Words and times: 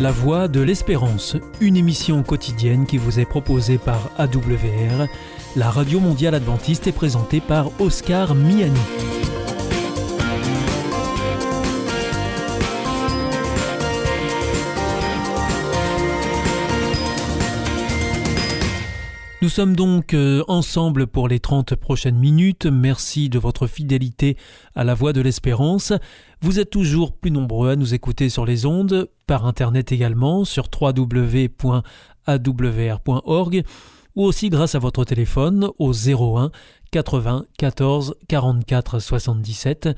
La 0.00 0.12
Voix 0.12 0.46
de 0.46 0.60
l'Espérance, 0.60 1.36
une 1.60 1.76
émission 1.76 2.22
quotidienne 2.22 2.86
qui 2.86 2.98
vous 2.98 3.18
est 3.18 3.24
proposée 3.24 3.78
par 3.78 4.10
AWR, 4.16 5.08
la 5.56 5.70
radio 5.70 5.98
mondiale 5.98 6.36
adventiste 6.36 6.86
est 6.86 6.92
présentée 6.92 7.40
par 7.40 7.72
Oscar 7.80 8.36
Miani. 8.36 8.78
Nous 19.48 19.54
sommes 19.54 19.76
donc 19.76 20.12
euh, 20.12 20.44
ensemble 20.46 21.06
pour 21.06 21.26
les 21.26 21.40
30 21.40 21.74
prochaines 21.74 22.18
minutes. 22.18 22.66
Merci 22.66 23.30
de 23.30 23.38
votre 23.38 23.66
fidélité 23.66 24.36
à 24.74 24.84
la 24.84 24.92
voix 24.92 25.14
de 25.14 25.22
l'espérance. 25.22 25.94
Vous 26.42 26.60
êtes 26.60 26.68
toujours 26.68 27.16
plus 27.16 27.30
nombreux 27.30 27.70
à 27.70 27.76
nous 27.76 27.94
écouter 27.94 28.28
sur 28.28 28.44
les 28.44 28.66
ondes, 28.66 29.08
par 29.26 29.46
Internet 29.46 29.90
également, 29.90 30.44
sur 30.44 30.68
www.awr.org, 30.78 31.72
ou 34.16 34.22
aussi 34.22 34.50
grâce 34.50 34.74
à 34.74 34.80
votre 34.80 35.06
téléphone 35.06 35.70
au 35.78 35.94
01 35.94 36.50
80 36.90 37.46
14 37.56 38.16
44 38.28 38.98
77 38.98 39.88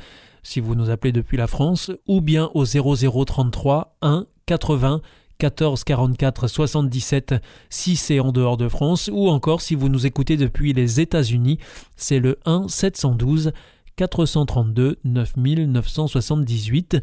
si 0.45 0.61
vous 0.61 0.77
nous 0.77 0.91
appelez 0.91 1.11
depuis 1.11 1.37
la 1.37 1.49
France, 1.49 1.91
ou 2.07 2.21
bien 2.21 2.53
au 2.55 2.65
0033 2.65 3.97
1 4.01 4.27
80 4.47 5.01
14 5.41 5.85
44 5.85 6.49
77 6.49 7.35
si 7.71 7.97
c'est 7.97 8.21
en 8.21 8.31
dehors 8.31 8.59
de 8.59 8.69
France 8.69 9.09
ou 9.11 9.31
encore 9.31 9.63
si 9.63 9.75
vous 9.75 9.89
nous 9.89 10.05
écoutez 10.07 10.37
depuis 10.37 10.75
les 10.75 11.01
États-Unis, 11.01 11.59
c'est 11.97 12.19
le 12.21 12.39
1 12.45 12.69
712 12.69 13.53
432 13.97 14.99
9978 15.03 16.99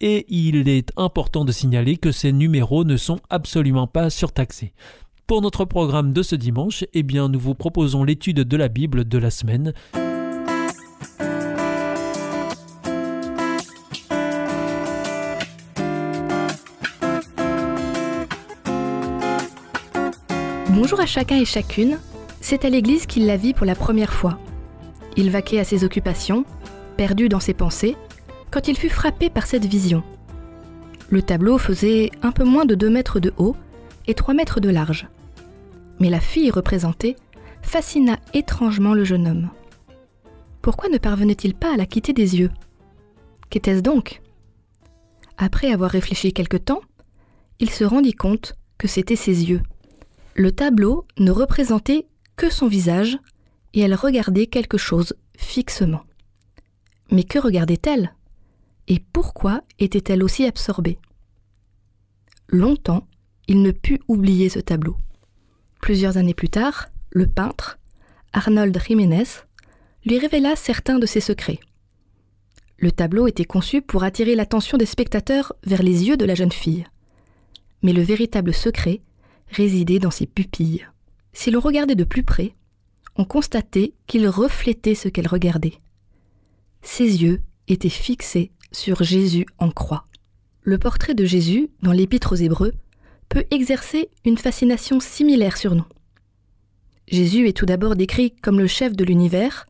et 0.00 0.24
il 0.28 0.68
est 0.70 0.90
important 0.96 1.44
de 1.44 1.52
signaler 1.52 1.98
que 1.98 2.12
ces 2.12 2.32
numéros 2.32 2.84
ne 2.84 2.96
sont 2.96 3.20
absolument 3.28 3.86
pas 3.86 4.08
surtaxés. 4.08 4.72
Pour 5.26 5.42
notre 5.42 5.66
programme 5.66 6.14
de 6.14 6.22
ce 6.22 6.34
dimanche, 6.34 6.84
eh 6.94 7.02
bien 7.02 7.28
nous 7.28 7.38
vous 7.38 7.54
proposons 7.54 8.04
l'étude 8.04 8.40
de 8.40 8.56
la 8.56 8.68
Bible 8.68 9.06
de 9.06 9.18
la 9.18 9.30
semaine. 9.30 9.74
Bonjour 20.82 20.98
à 20.98 21.06
chacun 21.06 21.36
et 21.36 21.44
chacune, 21.44 22.00
c'est 22.40 22.64
à 22.64 22.68
l'église 22.68 23.06
qu'il 23.06 23.24
la 23.24 23.36
vit 23.36 23.54
pour 23.54 23.64
la 23.64 23.76
première 23.76 24.12
fois. 24.12 24.40
Il 25.16 25.30
vaquait 25.30 25.60
à 25.60 25.64
ses 25.64 25.84
occupations, 25.84 26.44
perdu 26.96 27.28
dans 27.28 27.38
ses 27.38 27.54
pensées, 27.54 27.96
quand 28.50 28.66
il 28.66 28.76
fut 28.76 28.88
frappé 28.88 29.30
par 29.30 29.46
cette 29.46 29.64
vision. 29.64 30.02
Le 31.08 31.22
tableau 31.22 31.56
faisait 31.56 32.10
un 32.22 32.32
peu 32.32 32.42
moins 32.42 32.64
de 32.64 32.74
2 32.74 32.90
mètres 32.90 33.20
de 33.20 33.32
haut 33.36 33.54
et 34.08 34.14
3 34.14 34.34
mètres 34.34 34.58
de 34.58 34.70
large. 34.70 35.06
Mais 36.00 36.10
la 36.10 36.18
fille 36.18 36.50
représentée 36.50 37.14
fascina 37.62 38.18
étrangement 38.34 38.92
le 38.92 39.04
jeune 39.04 39.28
homme. 39.28 39.50
Pourquoi 40.62 40.88
ne 40.88 40.98
parvenait-il 40.98 41.54
pas 41.54 41.72
à 41.72 41.76
la 41.76 41.86
quitter 41.86 42.12
des 42.12 42.40
yeux? 42.40 42.50
Qu'était-ce 43.50 43.82
donc? 43.82 44.20
Après 45.38 45.70
avoir 45.70 45.92
réfléchi 45.92 46.32
quelque 46.32 46.56
temps, 46.56 46.80
il 47.60 47.70
se 47.70 47.84
rendit 47.84 48.14
compte 48.14 48.56
que 48.78 48.88
c'était 48.88 49.14
ses 49.14 49.48
yeux. 49.48 49.62
Le 50.34 50.52
tableau 50.52 51.06
ne 51.18 51.30
représentait 51.30 52.06
que 52.36 52.50
son 52.50 52.66
visage 52.66 53.18
et 53.74 53.80
elle 53.80 53.94
regardait 53.94 54.46
quelque 54.46 54.78
chose 54.78 55.14
fixement. 55.36 56.02
Mais 57.10 57.24
que 57.24 57.38
regardait-elle? 57.38 58.14
Et 58.88 58.98
pourquoi 59.12 59.62
était-elle 59.78 60.22
aussi 60.22 60.44
absorbée? 60.44 60.98
Longtemps, 62.48 63.06
il 63.48 63.62
ne 63.62 63.70
put 63.70 64.00
oublier 64.08 64.48
ce 64.48 64.58
tableau. 64.58 64.96
Plusieurs 65.80 66.16
années 66.16 66.34
plus 66.34 66.48
tard, 66.48 66.88
le 67.10 67.26
peintre, 67.26 67.78
Arnold 68.32 68.78
Jiménez, 68.86 69.24
lui 70.04 70.18
révéla 70.18 70.56
certains 70.56 70.98
de 70.98 71.06
ses 71.06 71.20
secrets. 71.20 71.60
Le 72.78 72.90
tableau 72.90 73.26
était 73.26 73.44
conçu 73.44 73.82
pour 73.82 74.02
attirer 74.02 74.34
l'attention 74.34 74.78
des 74.78 74.86
spectateurs 74.86 75.52
vers 75.64 75.82
les 75.82 76.08
yeux 76.08 76.16
de 76.16 76.24
la 76.24 76.34
jeune 76.34 76.52
fille. 76.52 76.86
Mais 77.82 77.92
le 77.92 78.02
véritable 78.02 78.52
secret 78.52 79.00
résidait 79.52 79.98
dans 79.98 80.10
ses 80.10 80.26
pupilles. 80.26 80.86
Si 81.32 81.50
l'on 81.50 81.60
regardait 81.60 81.94
de 81.94 82.04
plus 82.04 82.22
près, 82.22 82.54
on 83.16 83.24
constatait 83.24 83.92
qu'il 84.06 84.28
reflétait 84.28 84.94
ce 84.94 85.08
qu'elle 85.08 85.28
regardait. 85.28 85.78
Ses 86.82 87.22
yeux 87.22 87.40
étaient 87.68 87.88
fixés 87.88 88.50
sur 88.72 89.02
Jésus 89.02 89.46
en 89.58 89.70
croix. 89.70 90.04
Le 90.62 90.78
portrait 90.78 91.14
de 91.14 91.24
Jésus, 91.24 91.70
dans 91.82 91.92
l'Épître 91.92 92.32
aux 92.32 92.36
Hébreux, 92.36 92.72
peut 93.28 93.44
exercer 93.50 94.10
une 94.24 94.38
fascination 94.38 95.00
similaire 95.00 95.56
sur 95.56 95.74
nous. 95.74 95.86
Jésus 97.08 97.48
est 97.48 97.56
tout 97.56 97.66
d'abord 97.66 97.96
décrit 97.96 98.34
comme 98.42 98.58
le 98.58 98.66
chef 98.66 98.94
de 98.94 99.04
l'univers, 99.04 99.66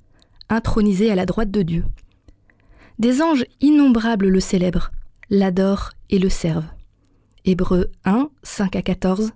intronisé 0.49 1.11
à 1.11 1.15
la 1.15 1.27
droite 1.27 1.51
de 1.51 1.63
Dieu. 1.63 1.85
Des 2.99 3.23
anges 3.23 3.45
innombrables 3.61 4.29
le 4.29 4.41
célèbrent, 4.41 4.93
l'adorent 5.31 5.91
et 6.11 6.19
le 6.19 6.29
servent. 6.29 6.69
Hébreux 7.45 7.91
1, 8.05 8.31
5 8.43 8.77
à 8.77 8.83
14, 8.83 9.33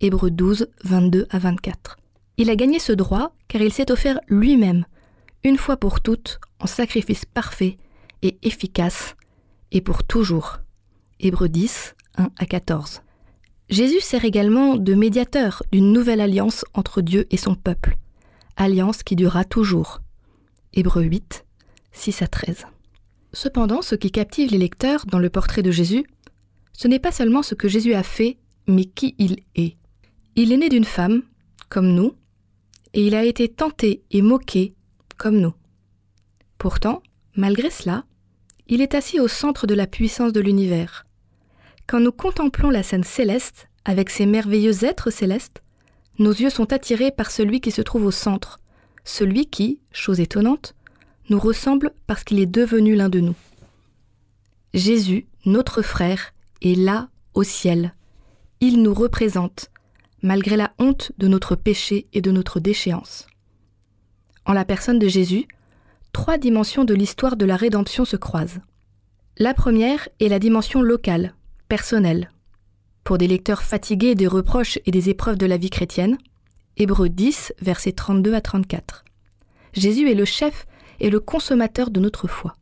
Hébreux 0.00 0.30
12, 0.30 0.68
22 0.84 1.26
à 1.30 1.38
24. 1.40 1.96
Il 2.36 2.50
a 2.50 2.56
gagné 2.56 2.78
ce 2.78 2.92
droit 2.92 3.34
car 3.48 3.62
il 3.62 3.72
s'est 3.72 3.90
offert 3.90 4.20
lui-même, 4.28 4.84
une 5.42 5.56
fois 5.56 5.76
pour 5.76 6.00
toutes, 6.00 6.38
en 6.60 6.68
sacrifice 6.68 7.24
parfait 7.24 7.78
et 8.22 8.38
efficace, 8.42 9.16
et 9.72 9.80
pour 9.80 10.04
toujours. 10.04 10.58
Hébreux 11.18 11.48
10, 11.48 11.96
1 12.16 12.30
à 12.36 12.46
14. 12.46 13.02
Jésus 13.70 14.00
sert 14.00 14.24
également 14.24 14.76
de 14.76 14.94
médiateur 14.94 15.64
d'une 15.72 15.92
nouvelle 15.92 16.20
alliance 16.20 16.64
entre 16.74 17.00
Dieu 17.00 17.26
et 17.30 17.36
son 17.36 17.56
peuple, 17.56 17.98
alliance 18.56 19.02
qui 19.02 19.16
durera 19.16 19.44
toujours. 19.44 20.00
Hébreux 20.74 21.02
8, 21.02 21.44
6 21.90 22.22
à 22.22 22.28
13. 22.28 22.66
Cependant, 23.32 23.82
ce 23.82 23.96
qui 23.96 24.12
captive 24.12 24.52
les 24.52 24.58
lecteurs 24.58 25.06
dans 25.06 25.18
le 25.18 25.28
portrait 25.28 25.62
de 25.62 25.72
Jésus, 25.72 26.04
ce 26.72 26.86
n'est 26.86 27.00
pas 27.00 27.12
seulement 27.12 27.42
ce 27.42 27.56
que 27.56 27.66
Jésus 27.66 27.94
a 27.94 28.04
fait, 28.04 28.38
mais 28.68 28.84
qui 28.84 29.16
il 29.18 29.40
est. 29.56 29.77
Il 30.40 30.52
est 30.52 30.56
né 30.56 30.68
d'une 30.68 30.84
femme, 30.84 31.22
comme 31.68 31.88
nous, 31.88 32.14
et 32.94 33.04
il 33.04 33.16
a 33.16 33.24
été 33.24 33.48
tenté 33.48 34.04
et 34.12 34.22
moqué, 34.22 34.72
comme 35.16 35.40
nous. 35.40 35.52
Pourtant, 36.58 37.02
malgré 37.34 37.70
cela, 37.70 38.04
il 38.68 38.80
est 38.80 38.94
assis 38.94 39.18
au 39.18 39.26
centre 39.26 39.66
de 39.66 39.74
la 39.74 39.88
puissance 39.88 40.32
de 40.32 40.38
l'univers. 40.38 41.06
Quand 41.88 41.98
nous 41.98 42.12
contemplons 42.12 42.70
la 42.70 42.84
scène 42.84 43.02
céleste, 43.02 43.68
avec 43.84 44.10
ses 44.10 44.26
merveilleux 44.26 44.84
êtres 44.84 45.10
célestes, 45.10 45.64
nos 46.20 46.30
yeux 46.30 46.50
sont 46.50 46.72
attirés 46.72 47.10
par 47.10 47.32
celui 47.32 47.60
qui 47.60 47.72
se 47.72 47.82
trouve 47.82 48.06
au 48.06 48.12
centre, 48.12 48.60
celui 49.02 49.46
qui, 49.46 49.80
chose 49.90 50.20
étonnante, 50.20 50.76
nous 51.30 51.40
ressemble 51.40 51.90
parce 52.06 52.22
qu'il 52.22 52.38
est 52.38 52.46
devenu 52.46 52.94
l'un 52.94 53.08
de 53.08 53.18
nous. 53.18 53.34
Jésus, 54.72 55.26
notre 55.46 55.82
frère, 55.82 56.32
est 56.62 56.78
là 56.78 57.08
au 57.34 57.42
ciel. 57.42 57.92
Il 58.60 58.84
nous 58.84 58.94
représente, 58.94 59.72
malgré 60.22 60.56
la 60.56 60.72
honte 60.78 61.12
de 61.18 61.28
notre 61.28 61.56
péché 61.56 62.06
et 62.12 62.20
de 62.20 62.30
notre 62.30 62.60
déchéance. 62.60 63.26
En 64.44 64.52
la 64.52 64.64
personne 64.64 64.98
de 64.98 65.08
Jésus, 65.08 65.46
trois 66.12 66.38
dimensions 66.38 66.84
de 66.84 66.94
l'histoire 66.94 67.36
de 67.36 67.44
la 67.44 67.56
rédemption 67.56 68.04
se 68.04 68.16
croisent. 68.16 68.60
La 69.36 69.54
première 69.54 70.08
est 70.20 70.28
la 70.28 70.38
dimension 70.38 70.82
locale, 70.82 71.34
personnelle. 71.68 72.30
Pour 73.04 73.18
des 73.18 73.28
lecteurs 73.28 73.62
fatigués 73.62 74.14
des 74.14 74.26
reproches 74.26 74.78
et 74.84 74.90
des 74.90 75.10
épreuves 75.10 75.38
de 75.38 75.46
la 75.46 75.56
vie 75.56 75.70
chrétienne, 75.70 76.18
Hébreux 76.76 77.08
10, 77.08 77.54
versets 77.60 77.92
32 77.92 78.34
à 78.34 78.40
34. 78.40 79.04
Jésus 79.72 80.10
est 80.10 80.14
le 80.14 80.24
chef 80.24 80.66
et 81.00 81.10
le 81.10 81.20
consommateur 81.20 81.90
de 81.90 82.00
notre 82.00 82.26
foi. 82.26 82.54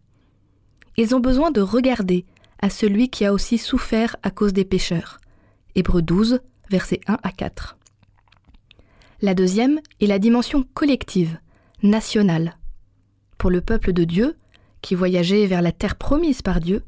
Ils 0.96 1.14
ont 1.14 1.20
besoin 1.20 1.50
de 1.50 1.60
regarder 1.60 2.24
à 2.60 2.70
celui 2.70 3.10
qui 3.10 3.24
a 3.24 3.32
aussi 3.32 3.58
souffert 3.58 4.16
à 4.22 4.30
cause 4.30 4.52
des 4.52 4.64
pécheurs. 4.64 5.18
Hébreux 5.74 6.02
12, 6.02 6.40
versets 6.70 7.00
1 7.06 7.18
à 7.22 7.32
4. 7.32 7.76
La 9.22 9.34
deuxième 9.34 9.80
est 10.00 10.06
la 10.06 10.18
dimension 10.18 10.64
collective, 10.74 11.38
nationale. 11.82 12.56
Pour 13.38 13.50
le 13.50 13.60
peuple 13.60 13.92
de 13.92 14.04
Dieu, 14.04 14.36
qui 14.82 14.94
voyageait 14.94 15.46
vers 15.46 15.62
la 15.62 15.72
terre 15.72 15.96
promise 15.96 16.42
par 16.42 16.60
Dieu, 16.60 16.84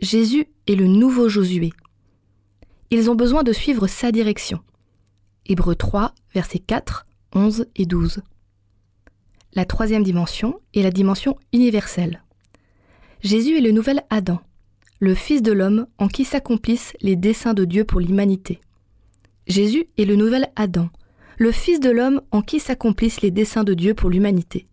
Jésus 0.00 0.46
est 0.66 0.74
le 0.74 0.86
nouveau 0.86 1.28
Josué. 1.28 1.72
Ils 2.90 3.10
ont 3.10 3.14
besoin 3.14 3.42
de 3.42 3.52
suivre 3.52 3.86
sa 3.86 4.10
direction. 4.12 4.60
Hébreux 5.46 5.76
3, 5.76 6.14
versets 6.34 6.58
4, 6.58 7.06
11 7.34 7.66
et 7.76 7.86
12. 7.86 8.22
La 9.54 9.64
troisième 9.64 10.02
dimension 10.02 10.60
est 10.74 10.82
la 10.82 10.90
dimension 10.90 11.36
universelle. 11.52 12.22
Jésus 13.22 13.58
est 13.58 13.62
le 13.62 13.72
nouvel 13.72 14.02
Adam, 14.10 14.40
le 14.98 15.14
Fils 15.14 15.42
de 15.42 15.52
l'homme 15.52 15.86
en 15.98 16.08
qui 16.08 16.24
s'accomplissent 16.24 16.94
les 17.00 17.16
desseins 17.16 17.54
de 17.54 17.64
Dieu 17.64 17.84
pour 17.84 18.00
l'humanité. 18.00 18.60
Jésus 19.50 19.88
est 19.98 20.04
le 20.04 20.14
nouvel 20.14 20.46
Adam, 20.54 20.90
le 21.36 21.50
Fils 21.50 21.80
de 21.80 21.90
l'homme 21.90 22.20
en 22.30 22.40
qui 22.40 22.60
s'accomplissent 22.60 23.20
les 23.20 23.32
desseins 23.32 23.64
de 23.64 23.74
Dieu 23.74 23.94
pour 23.94 24.08
l'humanité. 24.08 24.64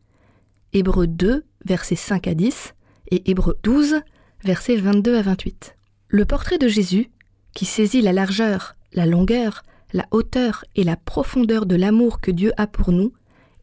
Hébreux 0.71 1.07
2, 1.07 1.43
versets 1.65 1.95
5 1.95 2.27
à 2.27 2.35
10, 2.35 2.75
et 3.09 3.31
Hébreux 3.31 3.57
12, 3.63 4.01
versets 4.43 4.75
22 4.75 5.15
à 5.15 5.23
28. 5.23 5.75
Le 6.09 6.25
portrait 6.25 6.59
de 6.59 6.67
Jésus, 6.67 7.09
qui 7.55 7.65
saisit 7.65 8.03
la 8.03 8.13
largeur, 8.13 8.75
la 8.93 9.07
longueur, 9.07 9.63
la 9.93 10.05
hauteur 10.11 10.63
et 10.75 10.83
la 10.83 10.95
profondeur 10.95 11.65
de 11.65 11.75
l'amour 11.75 12.21
que 12.21 12.29
Dieu 12.29 12.51
a 12.57 12.67
pour 12.67 12.91
nous, 12.91 13.13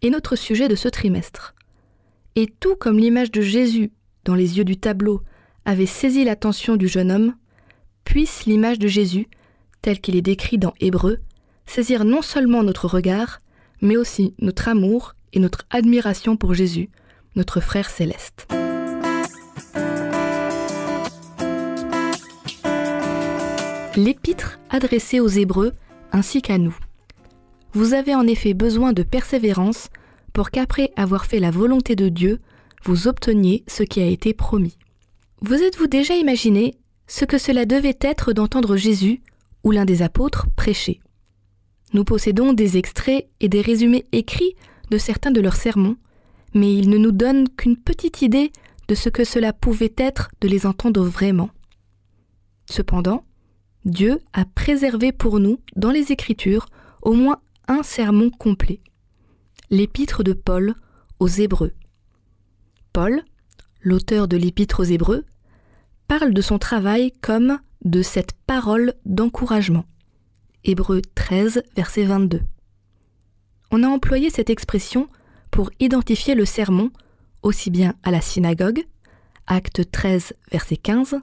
est 0.02 0.10
notre 0.10 0.34
sujet 0.34 0.66
de 0.66 0.74
ce 0.74 0.88
trimestre. 0.88 1.54
Et 2.34 2.52
tout 2.58 2.74
comme 2.74 2.98
l'image 2.98 3.30
de 3.30 3.40
Jésus 3.40 3.92
dans 4.24 4.34
les 4.34 4.58
yeux 4.58 4.64
du 4.64 4.78
tableau 4.78 5.22
avait 5.64 5.86
saisi 5.86 6.24
l'attention 6.24 6.74
du 6.74 6.88
jeune 6.88 7.12
homme, 7.12 7.36
puisse 8.02 8.46
l'image 8.46 8.80
de 8.80 8.88
Jésus, 8.88 9.28
telle 9.84 10.00
qu'il 10.00 10.16
est 10.16 10.22
décrit 10.22 10.56
dans 10.56 10.72
Hébreu, 10.80 11.18
saisir 11.66 12.06
non 12.06 12.22
seulement 12.22 12.62
notre 12.62 12.88
regard, 12.88 13.40
mais 13.82 13.98
aussi 13.98 14.32
notre 14.38 14.68
amour 14.68 15.14
et 15.34 15.40
notre 15.40 15.66
admiration 15.68 16.38
pour 16.38 16.54
Jésus, 16.54 16.88
notre 17.36 17.60
frère 17.60 17.90
céleste. 17.90 18.48
L'épître 23.94 24.58
adressée 24.70 25.20
aux 25.20 25.28
Hébreux 25.28 25.72
ainsi 26.12 26.40
qu'à 26.40 26.56
nous. 26.56 26.76
Vous 27.74 27.92
avez 27.92 28.14
en 28.14 28.26
effet 28.26 28.54
besoin 28.54 28.94
de 28.94 29.02
persévérance 29.02 29.90
pour 30.32 30.50
qu'après 30.50 30.92
avoir 30.96 31.26
fait 31.26 31.40
la 31.40 31.50
volonté 31.50 31.94
de 31.94 32.08
Dieu, 32.08 32.38
vous 32.84 33.06
obteniez 33.06 33.64
ce 33.68 33.82
qui 33.82 34.00
a 34.00 34.06
été 34.06 34.32
promis. 34.32 34.78
Vous 35.42 35.62
êtes-vous 35.62 35.88
déjà 35.88 36.14
imaginé 36.14 36.74
ce 37.06 37.26
que 37.26 37.36
cela 37.36 37.66
devait 37.66 37.98
être 38.00 38.32
d'entendre 38.32 38.76
Jésus 38.76 39.20
l'un 39.70 39.84
des 39.84 40.02
apôtres 40.02 40.48
prêcher 40.56 41.00
Nous 41.92 42.04
possédons 42.04 42.52
des 42.52 42.76
extraits 42.76 43.28
et 43.40 43.48
des 43.48 43.60
résumés 43.60 44.06
écrits 44.12 44.54
de 44.90 44.98
certains 44.98 45.30
de 45.30 45.40
leurs 45.40 45.56
sermons, 45.56 45.96
mais 46.54 46.74
ils 46.74 46.88
ne 46.88 46.98
nous 46.98 47.12
donnent 47.12 47.48
qu'une 47.48 47.76
petite 47.76 48.22
idée 48.22 48.52
de 48.88 48.94
ce 48.94 49.08
que 49.08 49.24
cela 49.24 49.52
pouvait 49.52 49.94
être 49.96 50.30
de 50.40 50.48
les 50.48 50.66
entendre 50.66 51.02
vraiment. 51.02 51.50
Cependant, 52.66 53.24
Dieu 53.84 54.20
a 54.32 54.44
préservé 54.44 55.12
pour 55.12 55.40
nous, 55.40 55.58
dans 55.76 55.90
les 55.90 56.12
Écritures, 56.12 56.66
au 57.02 57.12
moins 57.12 57.40
un 57.68 57.82
sermon 57.82 58.30
complet. 58.30 58.80
L'épître 59.70 60.22
de 60.22 60.32
Paul 60.32 60.74
aux 61.18 61.28
Hébreux. 61.28 61.72
Paul, 62.92 63.22
l'auteur 63.80 64.28
de 64.28 64.36
l'épître 64.36 64.80
aux 64.80 64.84
Hébreux, 64.84 65.24
parle 66.08 66.32
de 66.32 66.42
son 66.42 66.58
travail 66.58 67.12
comme 67.20 67.58
de 67.84 68.02
cette 68.02 68.32
parole 68.46 68.94
d'encouragement. 69.04 69.84
Hébreux 70.64 71.02
13, 71.14 71.62
verset 71.76 72.04
22. 72.04 72.40
On 73.70 73.82
a 73.82 73.88
employé 73.88 74.30
cette 74.30 74.50
expression 74.50 75.08
pour 75.50 75.70
identifier 75.80 76.34
le 76.34 76.44
sermon 76.44 76.90
aussi 77.42 77.70
bien 77.70 77.94
à 78.02 78.10
la 78.10 78.20
synagogue, 78.20 78.84
acte 79.46 79.90
13, 79.90 80.32
verset 80.50 80.76
15, 80.76 81.16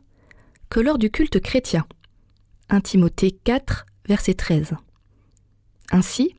que 0.70 0.80
lors 0.80 0.98
du 0.98 1.10
culte 1.10 1.40
chrétien. 1.40 1.86
1 2.70 2.82
Timothée 2.82 3.32
4, 3.32 3.86
verset 4.08 4.36
13. 4.36 4.76
Ainsi, 5.92 6.36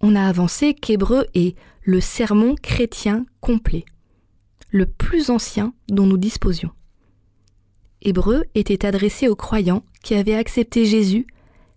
on 0.00 0.16
a 0.16 0.26
avancé 0.26 0.74
qu'Hébreu 0.74 1.26
est 1.34 1.56
le 1.82 2.00
sermon 2.00 2.54
chrétien 2.60 3.24
complet, 3.40 3.84
le 4.70 4.86
plus 4.86 5.30
ancien 5.30 5.72
dont 5.88 6.06
nous 6.06 6.18
disposions. 6.18 6.70
Hébreu 8.02 8.44
était 8.54 8.86
adressé 8.86 9.28
aux 9.28 9.36
croyants 9.36 9.84
qui 10.02 10.14
avaient 10.14 10.34
accepté 10.34 10.86
Jésus, 10.86 11.26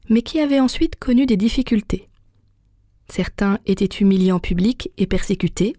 mais 0.10 0.22
qui 0.22 0.40
avaient 0.40 0.60
ensuite 0.60 0.96
connu 0.98 1.26
des 1.26 1.38
difficultés. 1.38 2.08
Certains 3.10 3.60
étaient 3.66 3.86
humiliés 3.86 4.32
en 4.32 4.40
public 4.40 4.92
et 4.98 5.08
persécutés, 5.08 5.76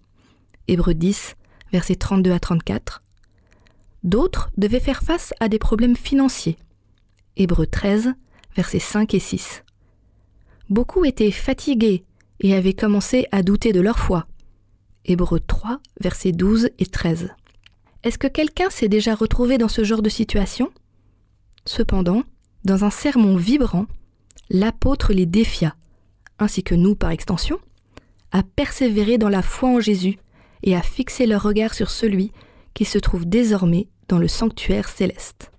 Hébreu 0.69 0.94
10, 0.94 1.37
versets 1.73 1.96
32 1.96 2.32
à 2.32 2.38
34. 2.38 3.02
D'autres 4.02 4.50
devaient 4.58 4.81
faire 4.81 5.02
face 5.02 5.32
à 5.41 5.49
des 5.49 5.58
problèmes 5.58 5.96
financiers, 5.96 6.58
Hébreux 7.37 7.67
13, 7.67 8.12
versets 8.55 8.79
5 8.79 9.14
et 9.14 9.19
6. 9.19 9.64
Beaucoup 10.70 11.05
étaient 11.05 11.31
fatigués 11.31 12.05
et 12.40 12.55
avaient 12.55 12.75
commencé 12.75 13.26
à 13.32 13.43
douter 13.43 13.73
de 13.73 13.81
leur 13.81 13.99
foi. 13.99 14.26
Hébreux 15.05 15.40
3, 15.40 15.81
versets 16.00 16.32
12 16.32 16.70
et 16.79 16.87
13. 16.87 17.31
Est-ce 18.04 18.18
que 18.18 18.26
quelqu'un 18.26 18.68
s'est 18.68 18.88
déjà 18.88 19.14
retrouvé 19.14 19.56
dans 19.56 19.68
ce 19.68 19.82
genre 19.82 20.02
de 20.02 20.10
situation? 20.10 20.70
Cependant, 21.64 22.22
dans 22.62 22.84
un 22.84 22.90
sermon 22.90 23.36
vibrant, 23.36 23.86
l'apôtre 24.50 25.14
les 25.14 25.24
défia, 25.24 25.74
ainsi 26.38 26.62
que 26.62 26.74
nous 26.74 26.94
par 26.96 27.12
extension, 27.12 27.58
à 28.30 28.42
persévérer 28.42 29.16
dans 29.16 29.30
la 29.30 29.40
foi 29.40 29.70
en 29.70 29.80
Jésus 29.80 30.18
et 30.62 30.76
à 30.76 30.82
fixer 30.82 31.24
leur 31.24 31.42
regard 31.42 31.72
sur 31.72 31.90
celui 31.90 32.30
qui 32.74 32.84
se 32.84 32.98
trouve 32.98 33.24
désormais 33.24 33.88
dans 34.08 34.18
le 34.18 34.28
sanctuaire 34.28 34.90
céleste. 34.90 35.50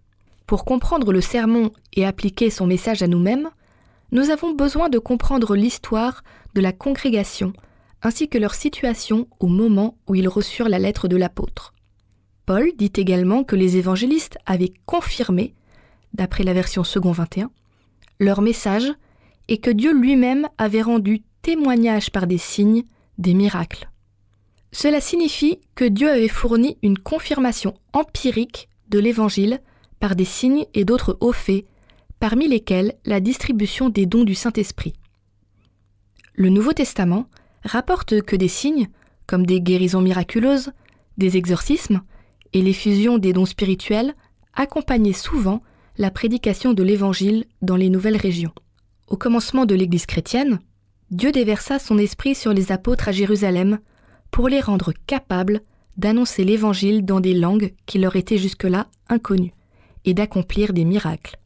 Pour 0.46 0.66
comprendre 0.66 1.12
le 1.12 1.22
sermon 1.22 1.72
et 1.94 2.06
appliquer 2.06 2.52
son 2.52 2.68
message 2.68 3.02
à 3.02 3.08
nous-mêmes, 3.08 3.50
nous 4.12 4.30
avons 4.30 4.54
besoin 4.54 4.90
de 4.90 5.00
comprendre 5.00 5.56
l'histoire 5.56 6.24
de 6.54 6.62
la 6.62 6.74
congrégation 6.74 7.54
ainsi 8.04 8.30
que 8.30 8.38
leur 8.38 8.54
situation 8.54 9.28
au 9.40 9.48
moment 9.48 9.98
où 10.08 10.14
ils 10.14 10.28
reçurent 10.28 10.70
la 10.70 10.78
lettre 10.78 11.08
de 11.08 11.18
l'apôtre. 11.18 11.75
Paul 12.46 12.72
dit 12.78 12.92
également 12.96 13.44
que 13.44 13.56
les 13.56 13.78
évangélistes 13.78 14.38
avaient 14.46 14.74
confirmé, 14.86 15.54
d'après 16.14 16.44
la 16.44 16.54
version 16.54 16.84
second 16.84 17.12
21, 17.12 17.50
leur 18.20 18.42
message 18.42 18.92
et 19.48 19.58
que 19.58 19.72
Dieu 19.72 19.94
lui-même 19.94 20.48
avait 20.58 20.82
rendu 20.82 21.24
témoignage 21.42 22.12
par 22.12 22.28
des 22.28 22.38
signes, 22.38 22.84
des 23.18 23.34
miracles. 23.34 23.90
Cela 24.72 25.02
signifie 25.02 25.60
que 25.74 25.86
Dieu 25.86 26.10
avait 26.10 26.28
fourni 26.28 26.78
une 26.84 26.98
confirmation 26.98 27.76
empirique 27.94 28.70
de 28.90 29.00
l'évangile 29.00 29.62
par 30.00 30.16
des 30.16 30.26
signes 30.26 30.66
et 30.74 30.86
d'autres 30.86 31.18
hauts 31.22 31.32
faits, 31.32 31.66
parmi 32.20 32.48
lesquels 32.48 32.94
la 33.06 33.20
distribution 33.20 33.90
des 33.90 34.06
dons 34.06 34.24
du 34.24 34.36
Saint-Esprit. 34.36 34.94
Le 36.34 36.50
Nouveau 36.50 36.74
Testament 36.74 37.28
rapporte 37.64 38.22
que 38.22 38.36
des 38.36 38.48
signes, 38.48 38.90
comme 39.26 39.46
des 39.46 39.62
guérisons 39.62 40.02
miraculeuses, 40.02 40.72
des 41.18 41.38
exorcismes 41.38 42.02
et 42.56 42.62
l'effusion 42.62 43.18
des 43.18 43.34
dons 43.34 43.46
spirituels, 43.46 44.16
accompagnaient 44.54 45.12
souvent 45.12 45.62
la 45.98 46.10
prédication 46.10 46.74
de 46.74 46.84
l'Évangile 46.84 47.44
dans 47.62 47.76
les 47.76 47.90
nouvelles 47.90 48.16
régions. 48.16 48.54
Au 49.10 49.18
commencement 49.18 49.66
de 49.66 49.76
l'Église 49.76 50.06
chrétienne, 50.06 50.60
Dieu 51.12 51.34
déversa 51.34 51.80
son 51.80 51.98
esprit 51.98 52.34
sur 52.34 52.54
les 52.54 52.72
apôtres 52.72 53.10
à 53.10 53.12
Jérusalem 53.12 53.80
pour 54.32 54.48
les 54.48 54.62
rendre 54.62 54.94
capables 55.06 55.60
d'annoncer 55.98 56.46
l'Évangile 56.46 57.04
dans 57.04 57.20
des 57.20 57.34
langues 57.34 57.74
qui 57.86 58.00
leur 58.00 58.16
étaient 58.16 58.38
jusque-là 58.38 58.88
inconnues 59.10 59.54
et 60.06 60.14
d'accomplir 60.14 60.72
des 60.72 60.86
miracles. 60.86 61.38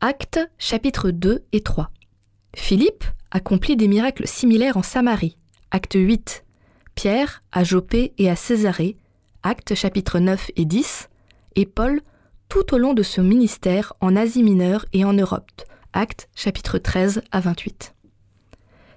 Actes 0.00 0.38
chapitres 0.58 1.10
2 1.10 1.42
et 1.52 1.62
3. 1.62 1.90
Philippe 2.54 3.04
accomplit 3.32 3.76
des 3.76 3.88
miracles 3.88 4.28
similaires 4.28 4.76
en 4.76 4.84
Samarie. 4.84 5.36
Acte 5.72 5.94
8. 5.96 6.44
Pierre 6.94 7.42
à 7.50 7.64
Jopé 7.64 8.12
et 8.18 8.30
à 8.30 8.36
Césarée. 8.36 8.96
Actes 9.46 9.74
chapitres 9.74 10.20
9 10.20 10.52
et 10.56 10.64
10. 10.64 11.10
Et 11.56 11.66
Paul 11.66 12.00
tout 12.48 12.74
au 12.74 12.78
long 12.78 12.94
de 12.94 13.02
son 13.02 13.22
ministère 13.22 13.92
en 14.00 14.16
Asie 14.16 14.42
mineure 14.42 14.86
et 14.94 15.04
en 15.04 15.12
Europe. 15.12 15.50
Actes 15.92 16.30
chapitres 16.34 16.78
13 16.78 17.20
à 17.30 17.40
28. 17.40 17.94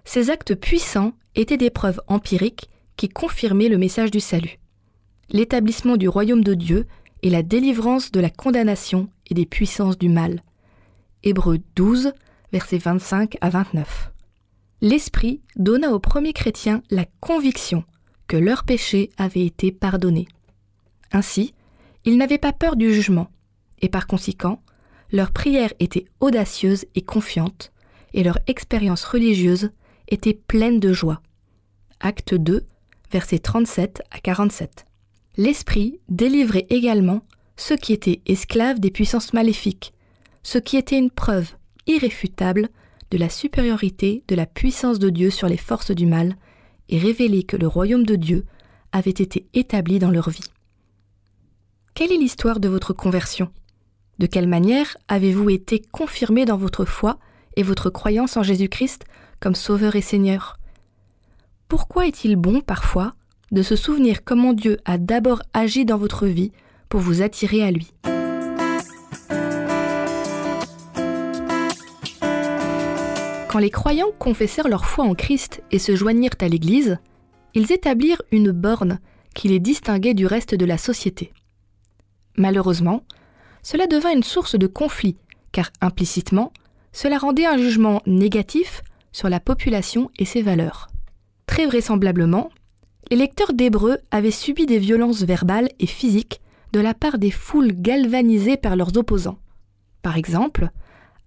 Ces 0.06 0.30
actes 0.30 0.56
puissants 0.56 1.12
étaient 1.36 1.58
des 1.58 1.70
preuves 1.70 2.00
empiriques 2.08 2.70
qui 2.96 3.10
confirmaient 3.10 3.68
le 3.68 3.78
message 3.78 4.10
du 4.10 4.22
salut. 4.22 4.58
L'établissement 5.30 5.98
du 5.98 6.08
royaume 6.08 6.46
de 6.46 6.54
Dieu 6.54 6.88
et 7.24 7.30
la 7.30 7.44
délivrance 7.44 8.14
de 8.14 8.22
la 8.22 8.30
condamnation 8.30 9.10
et 9.30 9.34
des 9.34 9.46
puissances 9.46 9.98
du 9.98 10.08
mal. 10.08 10.44
Hébreux 11.24 11.60
12, 11.76 12.14
versets 12.54 12.78
25 12.78 13.36
à 13.42 13.50
29. 13.50 14.14
L'Esprit 14.80 15.42
donna 15.58 15.92
aux 15.92 16.00
premiers 16.00 16.32
chrétiens 16.32 16.84
la 16.90 17.04
conviction 17.20 17.84
que 18.28 18.38
leurs 18.38 18.64
péchés 18.64 19.10
avaient 19.18 19.46
été 19.46 19.74
pardonnés. 19.74 20.30
Ainsi, 21.12 21.54
ils 22.06 22.18
n'avaient 22.18 22.38
pas 22.38 22.54
peur 22.54 22.76
du 22.76 22.94
jugement, 22.94 23.30
et 23.82 23.90
par 23.90 24.08
conséquent, 24.08 24.62
leur 25.12 25.32
prière 25.32 25.74
était 25.80 26.06
audacieuse 26.20 26.86
et 26.96 27.02
confiante, 27.02 27.72
et 28.14 28.24
leur 28.24 28.40
expérience 28.48 29.04
religieuse 29.04 29.72
était 30.10 30.34
pleine 30.34 30.80
de 30.80 30.94
joie. 30.94 31.22
Acte 32.00 32.34
2, 32.34 32.66
versets 33.12 33.40
37 33.40 34.04
à 34.12 34.20
47 34.20 34.88
l'Esprit 35.38 36.00
délivrait 36.10 36.66
également 36.70 37.22
ceux 37.56 37.78
qui 37.78 37.94
étaient 37.94 38.22
esclaves 38.26 38.80
des 38.80 38.92
puissances 38.92 39.34
maléfiques, 39.34 39.94
ce 40.44 40.58
qui 40.58 40.78
était 40.78 40.98
une 40.98 41.12
preuve 41.12 41.54
irréfutable 41.86 42.70
de 43.12 43.18
la 43.18 43.30
supériorité 43.30 44.24
de 44.28 44.36
la 44.36 44.46
puissance 44.46 45.00
de 45.00 45.10
Dieu 45.10 45.30
sur 45.30 45.48
les 45.48 45.58
forces 45.58 45.92
du 45.92 46.06
mal, 46.06 46.36
et 46.90 46.98
révélait 46.98 47.44
que 47.44 47.58
le 47.58 47.68
royaume 47.68 48.06
de 48.06 48.16
Dieu 48.16 48.46
avait 48.92 49.12
été 49.12 49.46
établi 49.54 50.00
dans 50.00 50.12
leur 50.12 50.30
vie. 50.30 50.44
Quelle 51.98 52.12
est 52.12 52.18
l'histoire 52.18 52.60
de 52.60 52.70
votre 52.70 52.94
conversion? 52.94 53.50
De 54.20 54.28
quelle 54.28 54.48
manière 54.48 54.98
avez-vous 55.08 55.50
été 55.50 55.82
confirmé 55.92 56.46
dans 56.46 56.56
votre 56.56 56.86
foi 56.86 57.18
et 57.56 57.64
votre 57.64 57.90
croyance 57.90 58.38
en 58.38 58.44
Jésus-Christ 58.44 59.06
comme 59.40 59.56
Sauveur 59.56 59.96
et 59.96 60.02
Seigneur? 60.02 60.60
Pourquoi 61.68 62.06
est-il 62.06 62.36
bon 62.36 62.62
parfois 62.62 63.14
de 63.52 63.64
se 63.64 63.76
souvenir 63.76 64.24
comment 64.24 64.54
Dieu 64.54 64.78
a 64.86 65.00
d'abord 65.00 65.42
agi 65.56 65.86
dans 65.86 65.98
votre 65.98 66.28
vie 66.28 66.52
pour 66.88 67.00
vous 67.00 67.24
attirer 67.24 67.64
à 67.64 67.72
lui? 67.72 67.92
Quand 73.50 73.58
les 73.58 73.72
croyants 73.72 74.12
confessèrent 74.20 74.68
leur 74.68 74.86
foi 74.86 75.04
en 75.04 75.16
Christ 75.16 75.64
et 75.72 75.80
se 75.80 75.96
joignirent 75.96 76.38
à 76.42 76.48
l'Église, 76.48 77.00
ils 77.56 77.72
établirent 77.72 78.22
une 78.32 78.52
borne 78.52 79.00
qui 79.34 79.48
les 79.48 79.60
distinguait 79.60 80.14
du 80.14 80.28
reste 80.28 80.54
de 80.54 80.66
la 80.66 80.78
société. 80.78 81.34
Malheureusement, 82.38 83.04
cela 83.64 83.88
devint 83.88 84.14
une 84.14 84.24
source 84.24 84.56
de 84.56 84.68
conflit, 84.68 85.18
car 85.52 85.72
implicitement, 85.82 86.54
cela 86.94 87.18
rendait 87.18 87.46
un 87.46 87.58
jugement 87.58 88.02
négatif 88.06 88.84
sur 89.12 89.30
la 89.30 89.40
population 89.40 90.10
et 90.20 90.26
ses 90.26 90.42
valeurs. 90.42 90.88
Très 91.48 91.66
vraisemblablement, 91.66 92.50
les 93.10 93.18
lecteurs 93.18 93.54
d'Hébreu 93.54 93.98
avaient 94.12 94.32
subi 94.32 94.66
des 94.66 94.80
violences 94.80 95.24
verbales 95.24 95.70
et 95.80 95.88
physiques 95.88 96.42
de 96.74 96.80
la 96.80 96.94
part 96.94 97.18
des 97.18 97.32
foules 97.32 97.74
galvanisées 97.74 98.58
par 98.58 98.76
leurs 98.76 98.98
opposants. 98.98 99.40
Par 100.02 100.18
exemple, 100.18 100.70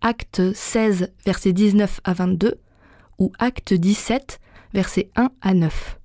Acte 0.02 0.54
16, 0.54 1.12
versets 1.26 1.52
19 1.52 2.00
à 2.04 2.12
22, 2.12 2.54
ou 3.18 3.32
Acte 3.38 3.74
17, 3.74 4.40
versets 4.72 5.10
1 5.16 5.30
à 5.40 5.54
9. 5.54 5.98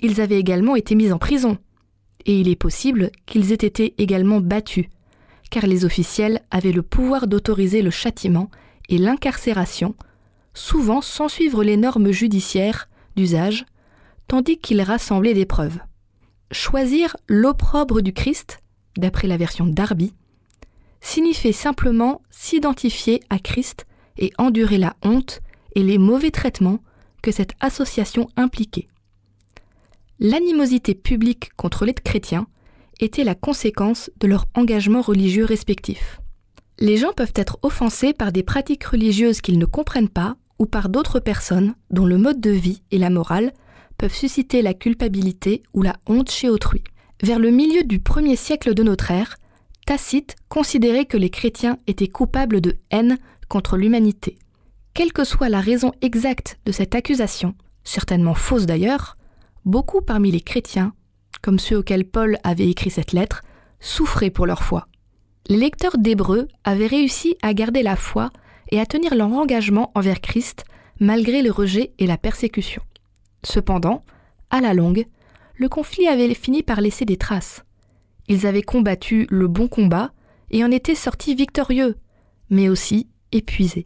Ils 0.00 0.20
avaient 0.20 0.38
également 0.38 0.74
été 0.74 0.94
mis 0.94 1.12
en 1.12 1.18
prison, 1.18 1.58
et 2.26 2.40
il 2.40 2.48
est 2.48 2.56
possible 2.56 3.10
qu'ils 3.26 3.52
aient 3.52 3.54
été 3.54 3.94
également 3.98 4.40
battus, 4.40 4.86
car 5.50 5.66
les 5.66 5.84
officiels 5.84 6.40
avaient 6.50 6.72
le 6.72 6.82
pouvoir 6.82 7.26
d'autoriser 7.26 7.82
le 7.82 7.90
châtiment 7.90 8.50
et 8.88 8.98
l'incarcération, 8.98 9.94
souvent 10.54 11.00
sans 11.00 11.28
suivre 11.28 11.64
les 11.64 11.76
normes 11.76 12.10
judiciaires 12.10 12.88
d'usage, 13.16 13.64
tandis 14.28 14.58
qu'ils 14.58 14.82
rassemblaient 14.82 15.34
des 15.34 15.46
preuves. 15.46 15.78
Choisir 16.50 17.16
l'opprobre 17.28 18.02
du 18.02 18.12
Christ, 18.12 18.60
d'après 18.96 19.28
la 19.28 19.36
version 19.36 19.66
Darby, 19.66 20.14
signifiait 21.00 21.52
simplement 21.52 22.22
s'identifier 22.30 23.20
à 23.30 23.38
Christ 23.38 23.86
et 24.18 24.32
endurer 24.38 24.78
la 24.78 24.94
honte 25.02 25.40
et 25.74 25.82
les 25.82 25.98
mauvais 25.98 26.30
traitements 26.30 26.80
que 27.22 27.32
cette 27.32 27.52
association 27.60 28.28
impliquait. 28.36 28.88
L'animosité 30.24 30.94
publique 30.94 31.50
contre 31.56 31.84
les 31.84 31.94
chrétiens 31.94 32.46
était 33.00 33.24
la 33.24 33.34
conséquence 33.34 34.08
de 34.20 34.28
leur 34.28 34.46
engagement 34.54 35.00
religieux 35.00 35.44
respectif. 35.44 36.20
Les 36.78 36.96
gens 36.96 37.12
peuvent 37.12 37.32
être 37.34 37.58
offensés 37.62 38.12
par 38.12 38.30
des 38.30 38.44
pratiques 38.44 38.84
religieuses 38.84 39.40
qu'ils 39.40 39.58
ne 39.58 39.64
comprennent 39.64 40.08
pas 40.08 40.36
ou 40.60 40.66
par 40.66 40.90
d'autres 40.90 41.18
personnes 41.18 41.74
dont 41.90 42.06
le 42.06 42.18
mode 42.18 42.40
de 42.40 42.50
vie 42.50 42.84
et 42.92 42.98
la 42.98 43.10
morale 43.10 43.52
peuvent 43.98 44.14
susciter 44.14 44.62
la 44.62 44.74
culpabilité 44.74 45.64
ou 45.74 45.82
la 45.82 45.96
honte 46.06 46.30
chez 46.30 46.48
autrui. 46.48 46.84
Vers 47.24 47.40
le 47.40 47.50
milieu 47.50 47.82
du 47.82 47.98
premier 47.98 48.36
siècle 48.36 48.74
de 48.74 48.84
notre 48.84 49.10
ère, 49.10 49.38
Tacite 49.86 50.36
considérait 50.48 51.06
que 51.06 51.16
les 51.16 51.30
chrétiens 51.30 51.78
étaient 51.88 52.06
coupables 52.06 52.60
de 52.60 52.76
haine 52.92 53.18
contre 53.48 53.76
l'humanité. 53.76 54.38
Quelle 54.94 55.12
que 55.12 55.24
soit 55.24 55.48
la 55.48 55.60
raison 55.60 55.90
exacte 56.00 56.60
de 56.64 56.70
cette 56.70 56.94
accusation, 56.94 57.56
certainement 57.82 58.34
fausse 58.34 58.66
d'ailleurs, 58.66 59.16
beaucoup 59.64 60.00
parmi 60.00 60.30
les 60.30 60.40
chrétiens, 60.40 60.94
comme 61.40 61.58
ceux 61.58 61.78
auxquels 61.78 62.04
Paul 62.04 62.38
avait 62.44 62.68
écrit 62.68 62.90
cette 62.90 63.12
lettre, 63.12 63.42
souffraient 63.80 64.30
pour 64.30 64.46
leur 64.46 64.62
foi. 64.62 64.86
Les 65.48 65.56
lecteurs 65.56 65.98
d'Hébreux 65.98 66.48
avaient 66.64 66.86
réussi 66.86 67.36
à 67.42 67.52
garder 67.52 67.82
la 67.82 67.96
foi 67.96 68.30
et 68.70 68.80
à 68.80 68.86
tenir 68.86 69.14
leur 69.14 69.28
engagement 69.28 69.90
envers 69.94 70.20
Christ 70.20 70.64
malgré 71.00 71.42
le 71.42 71.50
rejet 71.50 71.92
et 71.98 72.06
la 72.06 72.16
persécution. 72.16 72.82
Cependant, 73.44 74.02
à 74.50 74.60
la 74.60 74.72
longue, 74.72 75.06
le 75.56 75.68
conflit 75.68 76.06
avait 76.06 76.32
fini 76.34 76.62
par 76.62 76.80
laisser 76.80 77.04
des 77.04 77.16
traces. 77.16 77.64
Ils 78.28 78.46
avaient 78.46 78.62
combattu 78.62 79.26
le 79.30 79.48
bon 79.48 79.66
combat 79.68 80.12
et 80.50 80.64
en 80.64 80.70
étaient 80.70 80.94
sortis 80.94 81.34
victorieux, 81.34 81.96
mais 82.50 82.68
aussi 82.68 83.08
épuisés. 83.32 83.84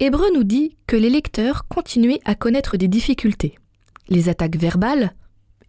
Hébreu 0.00 0.26
nous 0.34 0.44
dit 0.44 0.76
que 0.86 0.96
les 0.96 1.10
lecteurs 1.10 1.66
continuaient 1.68 2.20
à 2.24 2.34
connaître 2.34 2.76
des 2.76 2.88
difficultés. 2.88 3.56
Les 4.10 4.28
attaques 4.28 4.56
verbales, 4.56 5.14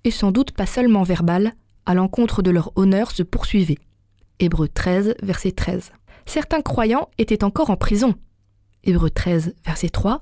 et 0.03 0.11
sans 0.11 0.31
doute 0.31 0.51
pas 0.51 0.65
seulement 0.65 1.03
verbales, 1.03 1.53
à 1.85 1.93
l'encontre 1.93 2.41
de 2.41 2.51
leur 2.51 2.71
honneur 2.75 3.11
se 3.11 3.23
poursuivaient. 3.23 3.77
Hébreu 4.39 4.67
13, 4.67 5.15
verset 5.21 5.51
13. 5.51 5.91
Certains 6.25 6.61
croyants 6.61 7.09
étaient 7.17 7.43
encore 7.43 7.69
en 7.69 7.77
prison. 7.77 8.15
Hébreu 8.83 9.09
13, 9.09 9.55
verset 9.63 9.89
3, 9.89 10.19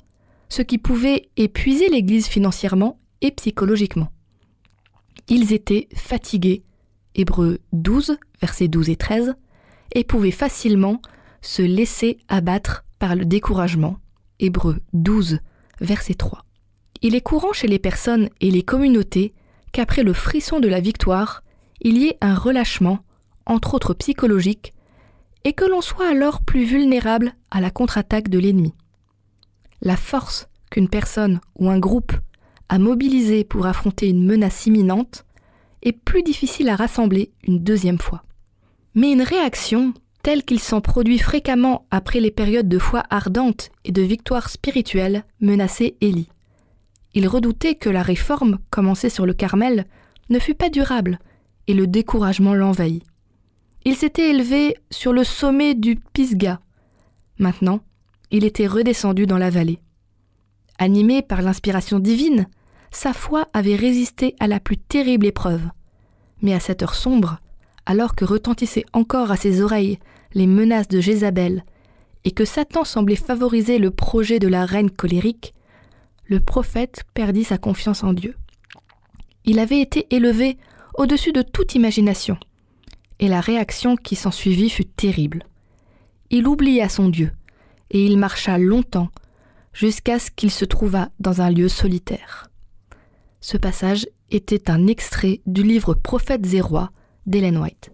ce 0.49 0.61
qui 0.61 0.77
pouvait 0.77 1.29
épuiser 1.37 1.89
l'Église 1.89 2.27
financièrement 2.27 2.99
et 3.21 3.31
psychologiquement. 3.31 4.11
Ils 5.29 5.53
étaient 5.53 5.87
fatigués 5.95 6.63
Hébreu 7.15 7.59
12, 7.73 8.17
versets 8.41 8.67
12 8.67 8.89
et 8.89 8.95
13, 8.95 9.35
et 9.93 10.03
pouvaient 10.03 10.31
facilement 10.31 11.01
se 11.41 11.61
laisser 11.61 12.17
abattre 12.27 12.85
par 12.99 13.15
le 13.15 13.25
découragement. 13.25 13.97
Hébreu 14.39 14.79
12, 14.93 15.39
verset 15.81 16.13
3. 16.13 16.45
Il 17.01 17.15
est 17.15 17.21
courant 17.21 17.53
chez 17.53 17.67
les 17.67 17.79
personnes 17.79 18.29
et 18.41 18.51
les 18.51 18.63
communautés 18.63 19.33
qu'après 19.71 20.03
le 20.03 20.13
frisson 20.13 20.59
de 20.59 20.67
la 20.67 20.81
victoire, 20.81 21.43
il 21.81 21.97
y 21.97 22.07
ait 22.07 22.17
un 22.21 22.35
relâchement, 22.35 22.99
entre 23.45 23.73
autres 23.73 23.93
psychologique, 23.93 24.73
et 25.45 25.53
que 25.53 25.65
l'on 25.65 25.81
soit 25.81 26.09
alors 26.09 26.41
plus 26.41 26.65
vulnérable 26.65 27.33
à 27.51 27.61
la 27.61 27.71
contre-attaque 27.71 28.29
de 28.29 28.39
l'ennemi. 28.39 28.73
La 29.81 29.95
force 29.95 30.49
qu'une 30.69 30.89
personne 30.89 31.39
ou 31.57 31.69
un 31.69 31.79
groupe 31.79 32.11
a 32.67 32.77
mobilisée 32.77 33.43
pour 33.45 33.65
affronter 33.65 34.09
une 34.09 34.25
menace 34.25 34.65
imminente 34.65 35.25
est 35.81 35.93
plus 35.93 36.23
difficile 36.23 36.69
à 36.69 36.75
rassembler 36.75 37.31
une 37.47 37.59
deuxième 37.59 37.99
fois. 37.99 38.23
Mais 38.93 39.13
une 39.13 39.21
réaction, 39.21 39.93
telle 40.21 40.43
qu'il 40.43 40.59
s'en 40.59 40.81
produit 40.81 41.19
fréquemment 41.19 41.87
après 41.89 42.19
les 42.19 42.31
périodes 42.31 42.67
de 42.67 42.79
foi 42.79 43.03
ardente 43.09 43.69
et 43.85 43.93
de 43.93 44.01
victoire 44.01 44.49
spirituelle, 44.49 45.23
menaçait 45.39 45.95
Élie. 46.01 46.29
Il 47.19 47.27
redoutait 47.27 47.75
que 47.75 47.89
la 47.89 48.01
réforme, 48.01 48.59
commencée 48.69 49.09
sur 49.09 49.25
le 49.25 49.33
Carmel, 49.33 49.83
ne 50.29 50.39
fût 50.39 50.55
pas 50.55 50.69
durable, 50.69 51.19
et 51.67 51.73
le 51.73 51.85
découragement 51.85 52.53
l'envahit. 52.53 53.03
Il 53.83 53.97
s'était 53.97 54.29
élevé 54.29 54.77
sur 54.89 55.11
le 55.11 55.25
sommet 55.25 55.75
du 55.75 55.97
Pisga. 55.97 56.61
Maintenant, 57.37 57.81
il 58.31 58.45
était 58.45 58.67
redescendu 58.67 59.25
dans 59.25 59.37
la 59.37 59.49
vallée. 59.49 59.79
Animé 60.77 61.21
par 61.21 61.41
l'inspiration 61.41 61.99
divine, 61.99 62.47
sa 62.89 63.11
foi 63.11 63.47
avait 63.51 63.75
résisté 63.75 64.33
à 64.39 64.47
la 64.47 64.61
plus 64.61 64.77
terrible 64.77 65.25
épreuve. 65.25 65.67
Mais 66.41 66.53
à 66.53 66.61
cette 66.61 66.83
heure 66.83 66.95
sombre, 66.95 67.41
alors 67.85 68.15
que 68.15 68.23
retentissaient 68.23 68.85
encore 68.93 69.29
à 69.29 69.35
ses 69.35 69.61
oreilles 69.61 69.99
les 70.35 70.47
menaces 70.47 70.87
de 70.87 71.01
Jézabel, 71.01 71.65
et 72.23 72.31
que 72.31 72.45
Satan 72.45 72.85
semblait 72.85 73.17
favoriser 73.17 73.77
le 73.77 73.91
projet 73.91 74.39
de 74.39 74.47
la 74.47 74.65
reine 74.65 74.89
colérique, 74.89 75.53
le 76.29 76.39
prophète 76.39 77.03
perdit 77.15 77.43
sa 77.43 77.57
confiance 77.57 78.03
en 78.03 78.13
Dieu. 78.13 78.37
Il 79.45 79.57
avait 79.59 79.81
été 79.81 80.07
élevé 80.15 80.57
au-dessus 80.93 81.33
de 81.33 81.41
toute 81.41 81.73
imagination, 81.73 82.37
et 83.19 83.27
la 83.27 83.41
réaction 83.41 83.95
qui 83.95 84.15
s'ensuivit 84.15 84.69
fut 84.69 84.85
terrible. 84.85 85.43
Il 86.29 86.47
oublia 86.47 86.87
son 86.87 87.09
Dieu, 87.09 87.31
et 87.89 88.05
il 88.05 88.17
marcha 88.17 88.59
longtemps 88.59 89.09
jusqu'à 89.73 90.19
ce 90.19 90.29
qu'il 90.29 90.51
se 90.51 90.65
trouvât 90.65 91.09
dans 91.19 91.41
un 91.41 91.49
lieu 91.49 91.67
solitaire. 91.67 92.51
Ce 93.41 93.57
passage 93.57 94.07
était 94.29 94.69
un 94.69 94.85
extrait 94.85 95.41
du 95.47 95.63
livre 95.63 95.95
Prophètes 95.95 96.53
et 96.53 96.61
rois 96.61 96.91
d'Ellen 97.25 97.57
White. 97.57 97.91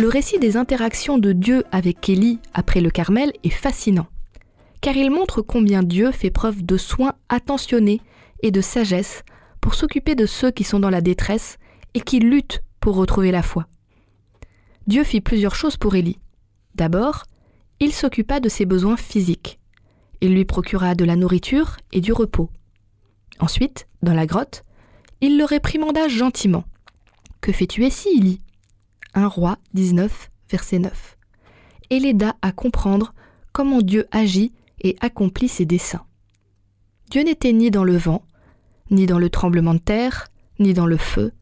Le 0.00 0.08
récit 0.08 0.38
des 0.38 0.56
interactions 0.56 1.18
de 1.18 1.34
Dieu 1.34 1.62
avec 1.72 2.08
Élie 2.08 2.38
après 2.54 2.80
le 2.80 2.88
Carmel 2.88 3.34
est 3.44 3.50
fascinant, 3.50 4.06
car 4.80 4.96
il 4.96 5.10
montre 5.10 5.42
combien 5.42 5.82
Dieu 5.82 6.10
fait 6.10 6.30
preuve 6.30 6.64
de 6.64 6.78
soins 6.78 7.12
attentionnés 7.28 8.00
et 8.42 8.50
de 8.50 8.62
sagesse 8.62 9.24
pour 9.60 9.74
s'occuper 9.74 10.14
de 10.14 10.24
ceux 10.24 10.52
qui 10.52 10.64
sont 10.64 10.80
dans 10.80 10.88
la 10.88 11.02
détresse 11.02 11.58
et 11.92 12.00
qui 12.00 12.18
luttent 12.18 12.62
pour 12.80 12.96
retrouver 12.96 13.30
la 13.30 13.42
foi. 13.42 13.66
Dieu 14.86 15.04
fit 15.04 15.20
plusieurs 15.20 15.54
choses 15.54 15.76
pour 15.76 15.94
Élie. 15.94 16.18
D'abord, 16.76 17.24
il 17.78 17.92
s'occupa 17.92 18.40
de 18.40 18.48
ses 18.48 18.64
besoins 18.64 18.96
physiques. 18.96 19.60
Il 20.22 20.32
lui 20.32 20.46
procura 20.46 20.94
de 20.94 21.04
la 21.04 21.14
nourriture 21.14 21.76
et 21.92 22.00
du 22.00 22.14
repos. 22.14 22.48
Ensuite, 23.38 23.86
dans 24.02 24.14
la 24.14 24.24
grotte, 24.24 24.64
il 25.20 25.36
le 25.36 25.44
réprimanda 25.44 26.08
gentiment. 26.08 26.64
Que 27.42 27.52
fais-tu 27.52 27.84
ici, 27.84 28.08
Élie? 28.16 28.40
1 29.14 29.26
roi 29.26 29.58
19, 29.74 30.30
verset 30.50 30.78
9. 30.78 31.16
Et 31.90 31.98
l'aida 31.98 32.36
à 32.42 32.52
comprendre 32.52 33.14
comment 33.52 33.82
Dieu 33.82 34.06
agit 34.10 34.52
et 34.80 34.96
accomplit 35.00 35.48
ses 35.48 35.66
desseins. 35.66 36.04
Dieu 37.10 37.22
n'était 37.22 37.52
ni 37.52 37.70
dans 37.70 37.84
le 37.84 37.96
vent, 37.96 38.24
ni 38.90 39.06
dans 39.06 39.18
le 39.18 39.30
tremblement 39.30 39.74
de 39.74 39.80
terre, 39.80 40.28
ni 40.58 40.74
dans 40.74 40.86
le 40.86 40.96
feu, 40.96 41.32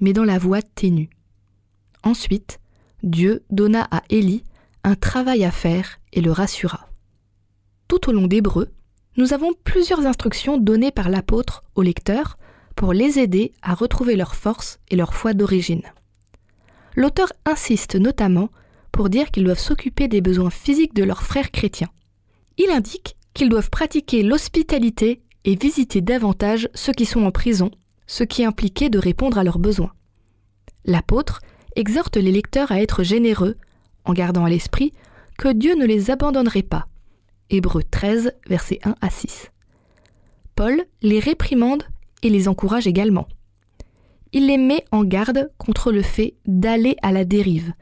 mais 0.00 0.12
dans 0.12 0.24
la 0.24 0.38
voix 0.38 0.62
ténue. 0.62 1.10
Ensuite, 2.02 2.60
Dieu 3.02 3.44
donna 3.50 3.86
à 3.90 4.02
Élie 4.08 4.44
un 4.84 4.94
travail 4.94 5.44
à 5.44 5.50
faire 5.50 5.98
et 6.12 6.20
le 6.20 6.32
rassura 6.32 6.88
tout 7.92 8.08
au 8.08 8.12
long 8.14 8.26
d'Hébreu, 8.26 8.70
nous 9.18 9.34
avons 9.34 9.50
plusieurs 9.64 10.06
instructions 10.06 10.56
données 10.56 10.92
par 10.92 11.10
l'apôtre 11.10 11.62
aux 11.74 11.82
lecteurs 11.82 12.38
pour 12.74 12.94
les 12.94 13.18
aider 13.18 13.52
à 13.60 13.74
retrouver 13.74 14.16
leur 14.16 14.34
force 14.34 14.80
et 14.88 14.96
leur 14.96 15.12
foi 15.12 15.34
d'origine. 15.34 15.82
L'auteur 16.94 17.32
insiste 17.44 17.96
notamment 17.96 18.50
pour 18.90 19.08
dire 19.08 19.30
qu'ils 19.30 19.44
doivent 19.44 19.58
s'occuper 19.58 20.08
des 20.08 20.20
besoins 20.20 20.50
physiques 20.50 20.94
de 20.94 21.04
leurs 21.04 21.22
frères 21.22 21.50
chrétiens. 21.50 21.90
Il 22.58 22.70
indique 22.70 23.16
qu'ils 23.34 23.48
doivent 23.48 23.70
pratiquer 23.70 24.22
l'hospitalité 24.22 25.22
et 25.44 25.56
visiter 25.56 26.00
davantage 26.00 26.68
ceux 26.74 26.92
qui 26.92 27.06
sont 27.06 27.24
en 27.24 27.30
prison, 27.30 27.70
ce 28.06 28.24
qui 28.24 28.44
impliquait 28.44 28.90
de 28.90 28.98
répondre 28.98 29.38
à 29.38 29.44
leurs 29.44 29.58
besoins. 29.58 29.92
L'apôtre 30.84 31.40
exhorte 31.76 32.16
les 32.16 32.32
lecteurs 32.32 32.70
à 32.70 32.80
être 32.80 33.02
généreux, 33.02 33.56
en 34.04 34.12
gardant 34.12 34.44
à 34.44 34.50
l'esprit 34.50 34.92
que 35.38 35.52
Dieu 35.52 35.74
ne 35.74 35.86
les 35.86 36.10
abandonnerait 36.10 36.62
pas. 36.62 36.88
Hébreux 37.50 37.82
13, 37.82 38.32
versets 38.46 38.80
1 38.84 38.94
à 39.00 39.10
6. 39.10 39.50
Paul 40.54 40.84
les 41.00 41.18
réprimande 41.18 41.84
et 42.22 42.28
les 42.28 42.48
encourage 42.48 42.86
également. 42.86 43.26
Il 44.34 44.46
les 44.46 44.56
met 44.56 44.84
en 44.92 45.04
garde 45.04 45.50
contre 45.58 45.92
le 45.92 46.00
fait 46.00 46.34
d'aller 46.46 46.96
à 47.02 47.12
la 47.12 47.26
dérive, 47.26 47.74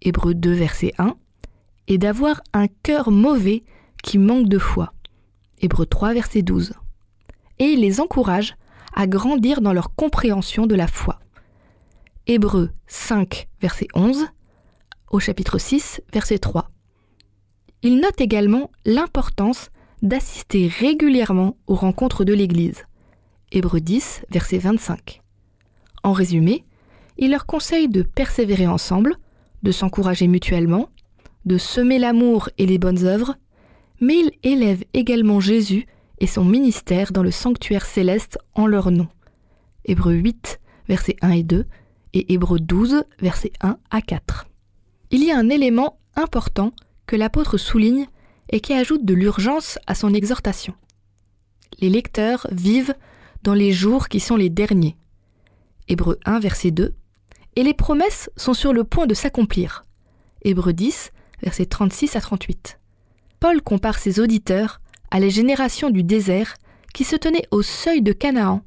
Hébreux 0.00 0.34
2, 0.34 0.52
verset 0.52 0.92
1, 0.98 1.14
et 1.86 1.96
d'avoir 1.96 2.42
un 2.52 2.66
cœur 2.82 3.12
mauvais 3.12 3.62
qui 4.02 4.18
manque 4.18 4.48
de 4.48 4.58
foi, 4.58 4.92
Hébreux 5.60 5.86
3, 5.86 6.14
verset 6.14 6.42
12. 6.42 6.72
Et 7.60 7.66
il 7.66 7.80
les 7.80 8.00
encourage 8.00 8.56
à 8.94 9.06
grandir 9.06 9.60
dans 9.60 9.72
leur 9.72 9.94
compréhension 9.94 10.66
de 10.66 10.74
la 10.74 10.88
foi. 10.88 11.20
Hébreux 12.26 12.70
5, 12.88 13.48
verset 13.60 13.86
11, 13.94 14.26
au 15.10 15.20
chapitre 15.20 15.58
6, 15.58 16.02
verset 16.12 16.38
3. 16.38 16.68
Il 17.82 18.00
note 18.00 18.20
également 18.20 18.72
l'importance 18.84 19.70
d'assister 20.02 20.66
régulièrement 20.66 21.56
aux 21.68 21.76
rencontres 21.76 22.24
de 22.24 22.32
l'Église. 22.32 22.86
Hébreux 23.52 23.80
10, 23.80 24.24
verset 24.30 24.58
25. 24.58 25.21
En 26.02 26.12
résumé, 26.12 26.64
il 27.18 27.30
leur 27.30 27.46
conseille 27.46 27.88
de 27.88 28.02
persévérer 28.02 28.66
ensemble, 28.66 29.16
de 29.62 29.72
s'encourager 29.72 30.26
mutuellement, 30.26 30.88
de 31.44 31.58
semer 31.58 31.98
l'amour 31.98 32.48
et 32.58 32.66
les 32.66 32.78
bonnes 32.78 33.04
œuvres, 33.04 33.36
mais 34.00 34.14
il 34.18 34.30
élève 34.42 34.84
également 34.94 35.40
Jésus 35.40 35.86
et 36.18 36.26
son 36.26 36.44
ministère 36.44 37.12
dans 37.12 37.22
le 37.22 37.30
sanctuaire 37.30 37.86
céleste 37.86 38.38
en 38.54 38.66
leur 38.66 38.90
nom. 38.90 39.08
Hébreux 39.84 40.14
8, 40.14 40.60
versets 40.88 41.16
1 41.22 41.30
et 41.30 41.42
2, 41.42 41.66
et 42.14 42.32
Hébreux 42.32 42.60
12, 42.60 43.04
versets 43.20 43.52
1 43.60 43.76
à 43.90 44.02
4. 44.02 44.46
Il 45.10 45.24
y 45.24 45.30
a 45.30 45.38
un 45.38 45.48
élément 45.48 45.98
important 46.16 46.72
que 47.06 47.16
l'apôtre 47.16 47.58
souligne 47.58 48.06
et 48.50 48.60
qui 48.60 48.72
ajoute 48.72 49.04
de 49.04 49.14
l'urgence 49.14 49.78
à 49.86 49.94
son 49.94 50.14
exhortation. 50.14 50.74
Les 51.80 51.88
lecteurs 51.88 52.46
vivent 52.50 52.94
dans 53.42 53.54
les 53.54 53.72
jours 53.72 54.08
qui 54.08 54.20
sont 54.20 54.36
les 54.36 54.50
derniers. 54.50 54.96
Hébreux 55.92 56.18
1, 56.24 56.40
verset 56.40 56.70
2. 56.70 56.94
Et 57.54 57.62
les 57.62 57.74
promesses 57.74 58.30
sont 58.34 58.54
sur 58.54 58.72
le 58.72 58.82
point 58.82 59.06
de 59.06 59.12
s'accomplir. 59.12 59.84
Hébreux 60.40 60.72
10, 60.72 61.10
versets 61.42 61.66
36 61.66 62.16
à 62.16 62.22
38. 62.22 62.80
Paul 63.40 63.60
compare 63.60 63.98
ses 63.98 64.18
auditeurs 64.18 64.80
à 65.10 65.20
les 65.20 65.28
générations 65.28 65.90
du 65.90 66.02
désert 66.02 66.56
qui 66.94 67.04
se 67.04 67.14
tenaient 67.14 67.46
au 67.50 67.60
seuil 67.60 68.00
de 68.00 68.14
Canaan, 68.14 68.62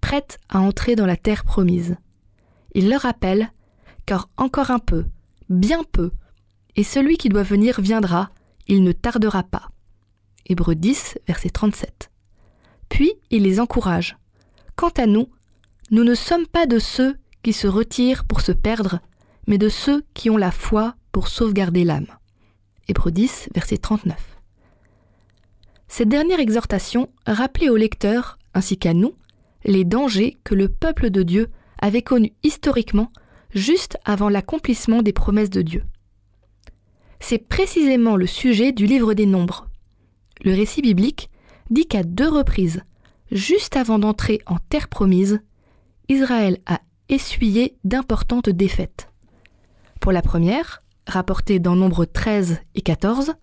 prêtes 0.00 0.40
à 0.48 0.58
entrer 0.58 0.96
dans 0.96 1.06
la 1.06 1.16
terre 1.16 1.44
promise. 1.44 1.96
Il 2.74 2.88
leur 2.88 3.02
rappelle 3.02 3.52
Car 4.04 4.28
encore 4.36 4.72
un 4.72 4.80
peu, 4.80 5.04
bien 5.48 5.84
peu, 5.84 6.10
et 6.74 6.82
celui 6.82 7.18
qui 7.18 7.28
doit 7.28 7.44
venir 7.44 7.80
viendra, 7.80 8.30
il 8.66 8.82
ne 8.82 8.90
tardera 8.90 9.44
pas. 9.44 9.68
Hébreux 10.46 10.74
10, 10.74 11.20
verset 11.28 11.50
37. 11.50 12.10
Puis 12.88 13.12
il 13.30 13.44
les 13.44 13.60
encourage. 13.60 14.16
Quant 14.74 14.92
à 14.96 15.06
nous, 15.06 15.28
nous 15.90 16.04
ne 16.04 16.14
sommes 16.14 16.46
pas 16.46 16.66
de 16.66 16.78
ceux 16.78 17.16
qui 17.42 17.52
se 17.52 17.66
retirent 17.66 18.24
pour 18.24 18.40
se 18.40 18.52
perdre, 18.52 19.00
mais 19.46 19.58
de 19.58 19.68
ceux 19.68 20.02
qui 20.14 20.30
ont 20.30 20.36
la 20.36 20.50
foi 20.50 20.94
pour 21.12 21.28
sauvegarder 21.28 21.84
l'âme. 21.84 22.06
Hébreux 22.88 23.12
10, 23.12 23.50
verset 23.54 23.78
39. 23.78 24.16
Cette 25.88 26.08
dernière 26.08 26.40
exhortation 26.40 27.08
rappelait 27.26 27.68
aux 27.68 27.76
lecteurs, 27.76 28.38
ainsi 28.54 28.78
qu'à 28.78 28.94
nous, 28.94 29.14
les 29.64 29.84
dangers 29.84 30.36
que 30.44 30.54
le 30.54 30.68
peuple 30.68 31.10
de 31.10 31.22
Dieu 31.22 31.48
avait 31.80 32.02
connus 32.02 32.32
historiquement 32.42 33.10
juste 33.54 33.98
avant 34.04 34.28
l'accomplissement 34.28 35.02
des 35.02 35.12
promesses 35.12 35.50
de 35.50 35.62
Dieu. 35.62 35.84
C'est 37.20 37.38
précisément 37.38 38.16
le 38.16 38.26
sujet 38.26 38.72
du 38.72 38.86
livre 38.86 39.14
des 39.14 39.26
Nombres. 39.26 39.68
Le 40.42 40.52
récit 40.52 40.82
biblique 40.82 41.30
dit 41.70 41.86
qu'à 41.86 42.02
deux 42.02 42.28
reprises, 42.28 42.82
juste 43.30 43.76
avant 43.76 43.98
d'entrer 43.98 44.40
en 44.46 44.56
terre 44.68 44.88
promise, 44.88 45.40
Israël 46.08 46.58
a 46.66 46.80
essuyé 47.08 47.76
d'importantes 47.84 48.50
défaites. 48.50 49.10
Pour 50.00 50.12
la 50.12 50.22
première, 50.22 50.82
rapportée 51.06 51.58
dans 51.58 51.76
Nombre 51.76 52.04
13 52.04 52.60
et 52.74 52.82
14, 52.82 53.34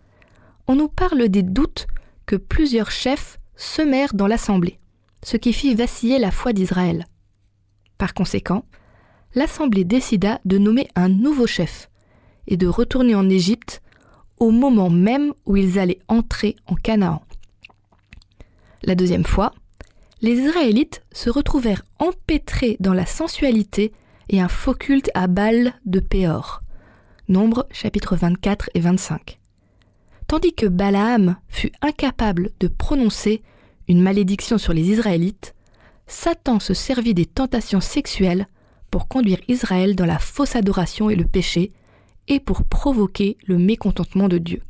on 0.68 0.76
nous 0.76 0.88
parle 0.88 1.30
des 1.30 1.44
doutes 1.44 1.88
que 2.26 2.36
plusieurs 2.36 2.92
chefs 2.92 3.40
semèrent 3.56 4.14
dans 4.14 4.28
l'assemblée, 4.28 4.80
ce 5.24 5.38
qui 5.38 5.54
fit 5.54 5.76
vaciller 5.76 6.20
la 6.20 6.32
foi 6.32 6.54
d'Israël. 6.54 7.08
Par 7.98 8.14
conséquent, 8.14 8.66
l'assemblée 9.36 9.86
décida 9.86 10.40
de 10.46 10.58
nommer 10.58 10.88
un 10.96 11.10
nouveau 11.10 11.48
chef, 11.48 11.90
et 12.48 12.58
de 12.58 12.68
retourner 12.68 13.16
en 13.16 13.30
Égypte 13.30 13.82
au 14.38 14.52
moment 14.52 14.90
même 14.90 15.34
où 15.46 15.58
ils 15.58 15.80
allaient 15.80 16.00
entrer 16.08 16.56
en 16.68 16.76
Canaan. 16.76 17.22
La 18.84 18.96
deuxième 18.96 19.26
fois, 19.26 19.54
les 20.22 20.34
Israélites 20.34 21.04
se 21.12 21.30
retrouvèrent 21.30 21.84
empêtrés 22.00 22.78
dans 22.80 22.94
la 22.94 23.06
sensualité 23.06 23.92
et 24.30 24.40
un 24.40 24.48
faux 24.48 24.76
culte 24.76 25.10
à 25.16 25.28
Baal 25.28 25.74
de 25.86 26.00
Péor. 26.00 26.62
Nombre 27.28 27.68
chapitres 27.72 28.16
24 28.16 28.70
et 28.76 28.80
25. 28.80 29.40
Tandis 30.28 30.54
que 30.54 30.68
Balaam 30.68 31.38
fut 31.48 31.72
incapable 31.82 32.52
de 32.60 32.68
prononcer 32.68 33.42
une 33.88 34.02
malédiction 34.02 34.58
sur 34.58 34.74
les 34.74 34.90
Israélites, 34.90 35.56
Satan 36.06 36.60
se 36.60 36.74
servit 36.74 37.14
des 37.14 37.26
tentations 37.26 37.82
sexuelles 37.82 38.48
pour 38.92 39.08
conduire 39.08 39.40
Israël 39.48 39.96
dans 39.96 40.06
la 40.06 40.20
fausse 40.20 40.56
adoration 40.56 41.10
et 41.10 41.16
le 41.16 41.26
péché, 41.26 41.72
et 42.28 42.40
pour 42.40 42.64
provoquer 42.64 43.38
le 43.46 43.58
mécontentement 43.58 44.28
de 44.28 44.38
Dieu. 44.38 44.62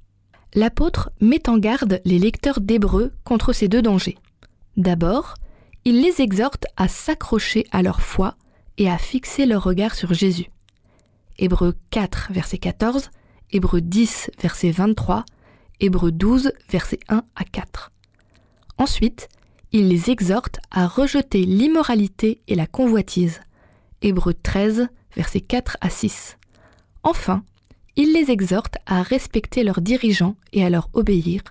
L'apôtre 0.54 1.12
met 1.20 1.50
en 1.50 1.58
garde 1.58 2.02
les 2.06 2.20
lecteurs 2.20 2.62
d'Hébreux 2.62 3.12
contre 3.24 3.54
ces 3.54 3.68
deux 3.68 3.82
dangers. 3.82 4.18
D'abord, 4.78 5.36
il 5.86 6.02
les 6.02 6.22
exhorte 6.22 6.66
à 6.78 6.88
s'accrocher 6.88 7.66
à 7.72 7.82
leur 7.82 8.02
foi 8.02 8.36
et 8.78 8.90
à 8.90 8.98
fixer 8.98 9.46
leur 9.46 9.64
regard 9.64 9.96
sur 9.96 10.14
Jésus. 10.14 10.50
Hébreux 11.38 11.76
4, 11.90 12.30
verset 12.32 12.58
14, 12.58 13.10
Hébreux 13.52 13.82
10, 13.82 14.32
verset 14.40 14.72
23, 14.72 15.26
Hébreux 15.80 16.12
12, 16.12 16.54
verset 16.70 17.00
1 17.10 17.24
à 17.36 17.44
4. 17.44 17.92
Ensuite, 18.78 19.28
il 19.72 19.88
les 19.88 20.10
exhorte 20.10 20.60
à 20.70 20.88
rejeter 20.88 21.46
l'immoralité 21.46 22.42
et 22.48 22.56
la 22.56 22.68
convoitise. 22.68 23.42
Hébreux 24.02 24.34
13, 24.34 24.88
verset 25.16 25.42
4 25.42 25.78
à 25.82 25.90
6. 25.90 26.38
Enfin, 27.04 27.44
il 27.96 28.14
les 28.14 28.32
exhorte 28.32 28.78
à 28.86 29.02
respecter 29.02 29.64
leurs 29.64 29.82
dirigeants 29.82 30.36
et 30.54 30.64
à 30.64 30.70
leur 30.70 30.90
obéir. 30.94 31.42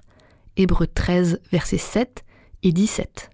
Hébreux 0.57 0.87
13, 0.87 1.41
versets 1.51 1.79
7 1.79 2.25
et 2.63 2.73
17. 2.73 3.31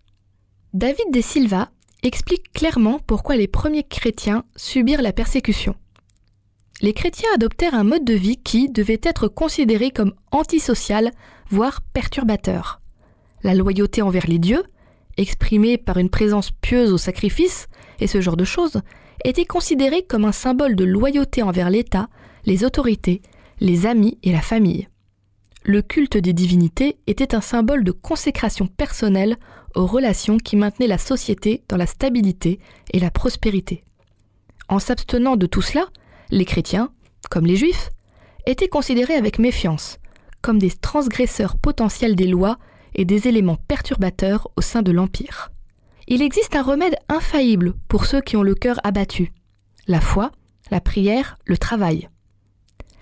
David 0.76 1.06
de 1.10 1.22
Silva 1.22 1.70
explique 2.02 2.52
clairement 2.52 3.00
pourquoi 3.06 3.36
les 3.36 3.48
premiers 3.48 3.82
chrétiens 3.82 4.44
subirent 4.56 5.00
la 5.00 5.14
persécution. 5.14 5.74
Les 6.82 6.92
chrétiens 6.92 7.30
adoptèrent 7.34 7.74
un 7.74 7.82
mode 7.82 8.04
de 8.04 8.12
vie 8.12 8.36
qui 8.36 8.68
devait 8.68 9.00
être 9.02 9.26
considéré 9.26 9.90
comme 9.90 10.12
antisocial, 10.32 11.12
voire 11.48 11.80
perturbateur. 11.94 12.82
La 13.42 13.54
loyauté 13.54 14.02
envers 14.02 14.26
les 14.26 14.38
dieux, 14.38 14.64
exprimée 15.16 15.78
par 15.78 15.96
une 15.96 16.10
présence 16.10 16.50
pieuse 16.50 16.92
au 16.92 16.98
sacrifice, 16.98 17.68
et 17.98 18.06
ce 18.06 18.20
genre 18.20 18.36
de 18.36 18.44
choses, 18.44 18.82
était 19.24 19.46
considéré 19.46 20.02
comme 20.02 20.26
un 20.26 20.32
symbole 20.32 20.76
de 20.76 20.84
loyauté 20.84 21.42
envers 21.42 21.70
l'État, 21.70 22.10
les 22.44 22.64
autorités, 22.64 23.22
les 23.60 23.86
amis 23.86 24.18
et 24.22 24.30
la 24.30 24.42
famille. 24.42 24.88
Le 25.66 25.82
culte 25.82 26.16
des 26.16 26.32
divinités 26.32 26.98
était 27.06 27.34
un 27.34 27.42
symbole 27.42 27.84
de 27.84 27.90
consécration 27.92 28.66
personnelle 28.66 29.36
aux 29.74 29.86
relations 29.86 30.38
qui 30.38 30.56
maintenaient 30.56 30.86
la 30.86 30.96
société 30.96 31.62
dans 31.68 31.76
la 31.76 31.86
stabilité 31.86 32.60
et 32.92 33.00
la 33.00 33.10
prospérité. 33.10 33.84
En 34.68 34.78
s'abstenant 34.78 35.36
de 35.36 35.46
tout 35.46 35.62
cela, 35.62 35.86
les 36.30 36.44
chrétiens, 36.44 36.90
comme 37.30 37.44
les 37.44 37.56
juifs, 37.56 37.90
étaient 38.46 38.68
considérés 38.68 39.16
avec 39.16 39.38
méfiance, 39.38 39.98
comme 40.40 40.58
des 40.58 40.70
transgresseurs 40.70 41.58
potentiels 41.58 42.16
des 42.16 42.28
lois 42.28 42.58
et 42.94 43.04
des 43.04 43.28
éléments 43.28 43.58
perturbateurs 43.68 44.48
au 44.56 44.62
sein 44.62 44.80
de 44.82 44.92
l'Empire 44.92 45.50
il 46.08 46.22
existe 46.22 46.54
un 46.54 46.62
remède 46.62 46.96
infaillible 47.08 47.74
pour 47.88 48.06
ceux 48.06 48.20
qui 48.20 48.36
ont 48.36 48.42
le 48.42 48.54
cœur 48.54 48.78
abattu. 48.84 49.32
La 49.88 50.00
foi, 50.00 50.30
la 50.70 50.80
prière, 50.80 51.36
le 51.44 51.58
travail. 51.58 52.08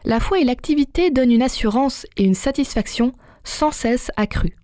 La 0.06 0.20
foi 0.20 0.38
et 0.38 0.44
l'activité 0.44 1.10
donnent 1.10 1.32
une 1.32 1.42
assurance 1.42 2.06
et 2.18 2.24
une 2.24 2.34
satisfaction 2.34 3.14
sans 3.42 3.70
cesse 3.70 4.10
accrues. 4.16 4.56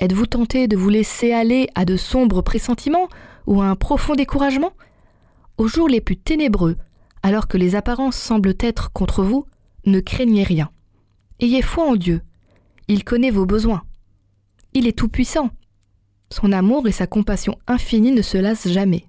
Êtes-vous 0.00 0.26
tenté 0.26 0.66
de 0.66 0.76
vous 0.76 0.88
laisser 0.88 1.32
aller 1.32 1.68
à 1.76 1.84
de 1.84 1.96
sombres 1.96 2.42
pressentiments 2.42 3.08
ou 3.46 3.62
à 3.62 3.66
un 3.66 3.76
profond 3.76 4.14
découragement? 4.14 4.72
Aux 5.58 5.68
jours 5.68 5.88
les 5.88 6.00
plus 6.00 6.16
ténébreux, 6.16 6.76
alors 7.22 7.46
que 7.46 7.56
les 7.56 7.76
apparences 7.76 8.16
semblent 8.16 8.54
être 8.58 8.90
contre 8.90 9.22
vous, 9.22 9.46
ne 9.86 10.00
craignez 10.00 10.42
rien. 10.42 10.70
Ayez 11.38 11.62
foi 11.62 11.84
en 11.84 11.94
Dieu. 11.94 12.22
Il 12.88 13.04
connaît 13.04 13.30
vos 13.30 13.46
besoins. 13.46 13.82
Il 14.74 14.88
est 14.88 14.96
tout-puissant. 14.96 15.50
Son 16.30 16.50
amour 16.52 16.88
et 16.88 16.92
sa 16.92 17.06
compassion 17.06 17.56
infinie 17.68 18.12
ne 18.12 18.22
se 18.22 18.38
lassent 18.38 18.68
jamais. 18.68 19.04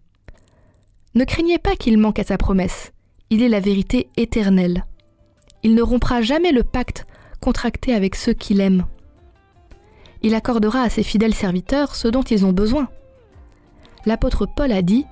Ne 1.16 1.26
craignez 1.26 1.58
pas 1.58 1.76
qu'il 1.76 1.98
manque 1.98 2.20
à 2.20 2.24
sa 2.24 2.38
promesse. 2.38 2.92
Il 3.32 3.42
est 3.42 3.50
la 3.50 3.60
vérité 3.60 4.10
éternelle. 4.16 4.86
Il 5.63 5.76
ne 5.76 5.82
rompra 5.82 6.22
jamais 6.22 6.52
le 6.52 6.63
pacte 6.63 7.06
contracté 7.39 7.93
avec 7.93 8.15
ceux 8.15 8.34
qu'il 8.34 8.62
aime. 8.62 8.86
Il 10.22 10.36
accordera 10.36 10.82
à 10.82 10.89
ses 10.89 11.04
fidèles 11.04 11.34
serviteurs 11.34 11.95
ce 11.95 12.08
dont 12.08 12.24
ils 12.24 12.45
ont 12.45 12.52
besoin. 12.52 12.89
L'apôtre 14.06 14.45
Paul 14.45 14.72
a 14.72 14.82
dit 14.82 15.06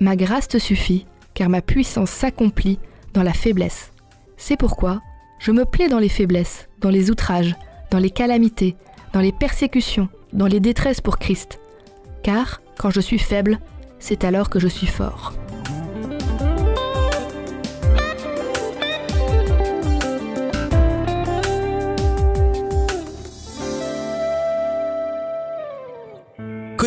Ma 0.00 0.16
grâce 0.16 0.48
te 0.48 0.58
suffit, 0.58 1.06
car 1.34 1.48
ma 1.48 1.62
puissance 1.62 2.10
s'accomplit 2.10 2.78
dans 3.14 3.22
la 3.22 3.32
faiblesse. 3.32 3.92
C'est 4.36 4.56
pourquoi 4.56 5.00
je 5.38 5.52
me 5.52 5.64
plais 5.64 5.88
dans 5.88 5.98
les 5.98 6.08
faiblesses, 6.08 6.68
dans 6.80 6.90
les 6.90 7.10
outrages, 7.10 7.56
dans 7.90 7.98
les 7.98 8.10
calamités, 8.10 8.76
dans 9.12 9.20
les 9.20 9.32
persécutions, 9.32 10.08
dans 10.32 10.46
les 10.46 10.60
détresses 10.60 11.00
pour 11.00 11.18
Christ. 11.18 11.58
Car, 12.22 12.60
quand 12.78 12.90
je 12.90 13.00
suis 13.00 13.18
faible, 13.18 13.58
c'est 13.98 14.24
alors 14.24 14.50
que 14.50 14.58
je 14.58 14.68
suis 14.68 14.86
fort. 14.86 15.34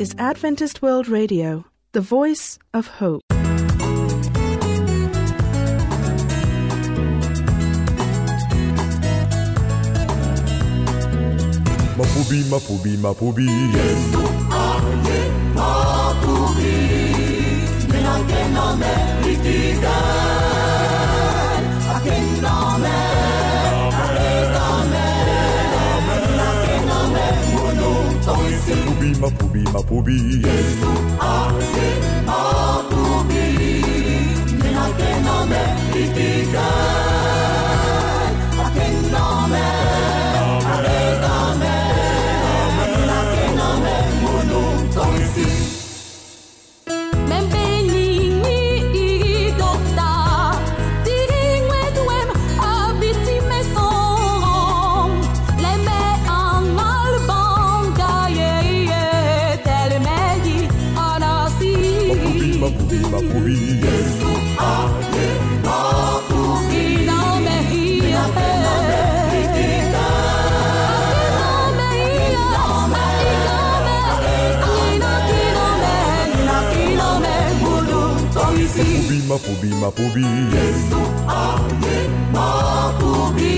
is 0.00 0.14
Adventist 0.16 0.80
World 0.80 1.08
Radio, 1.08 1.66
the 1.92 2.00
voice 2.00 2.58
of 2.72 2.86
hope. 2.86 3.20
Mapubi, 11.98 12.40
mapubi, 12.48 12.96
mapubi. 12.96 13.46
Yesu 13.76 14.24
aye 14.64 15.20
mapubi. 15.54 16.76
Menakena 17.92 18.66
me 18.80 18.92
ritika. 19.22 20.49
Mapubi, 29.20 29.60
mapubi, 29.60 29.62
mapubi. 29.72 30.18
Yesu 30.48 30.90
aye 31.20 31.88
mapubi. 32.28 33.46
Menakena 34.60 35.36
me 35.50 35.62
ritika. 35.92 36.68
Akena 38.64 39.24
me. 63.10 63.50
mapubi 79.30 79.68
mapubi 79.80 80.24
Yesu 80.54 81.00
aye 81.28 81.98
mapubi 82.34 83.50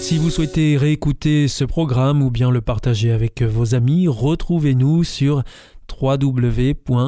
Si 0.00 0.16
vous 0.16 0.30
souhaitez 0.30 0.78
réécouter 0.78 1.46
ce 1.48 1.64
programme 1.64 2.22
ou 2.22 2.30
bien 2.30 2.50
le 2.50 2.62
partager 2.62 3.12
avec 3.12 3.42
vos 3.42 3.74
amis, 3.74 4.08
retrouvez-nous 4.08 5.04
sur 5.04 5.42
www.awr.org. 6.00 7.04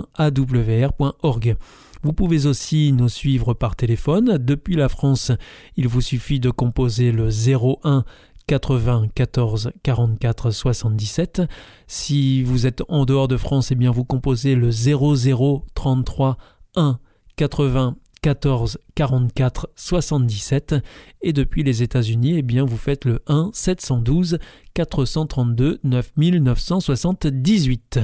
Vous 2.03 2.13
pouvez 2.13 2.45
aussi 2.45 2.93
nous 2.93 3.09
suivre 3.09 3.55
par 3.55 3.77
téléphone. 3.77 4.37
Depuis 4.37 4.77
la 4.77 4.91
France, 4.91 5.33
il 5.79 5.89
vous 5.89 6.03
suffit 6.03 6.39
de 6.39 6.51
composer 6.51 7.13
le 7.13 7.31
01 7.31 8.05
94 8.47 9.73
44 9.83 10.51
77. 10.51 11.43
Si 11.87 12.43
vous 12.43 12.67
êtes 12.67 12.83
en 12.89 13.05
dehors 13.05 13.29
de 13.29 13.37
France, 13.37 13.73
eh 13.73 13.75
bien 13.75 13.91
vous 13.91 14.05
composez 14.05 14.55
le 14.55 14.71
00 14.71 15.65
33 15.75 16.39
1 16.77 16.99
80 17.37 17.97
14 18.23 18.79
44 18.95 19.69
77 19.77 20.75
et 21.23 21.33
depuis 21.33 21.63
les 21.63 21.83
États-Unis, 21.83 22.39
eh 22.39 22.43
bien 22.43 22.65
vous 22.65 22.77
faites 22.77 23.05
le 23.05 23.23
1 23.27 23.51
712 23.53 24.39
432 24.75 25.81
9978. 25.85 28.01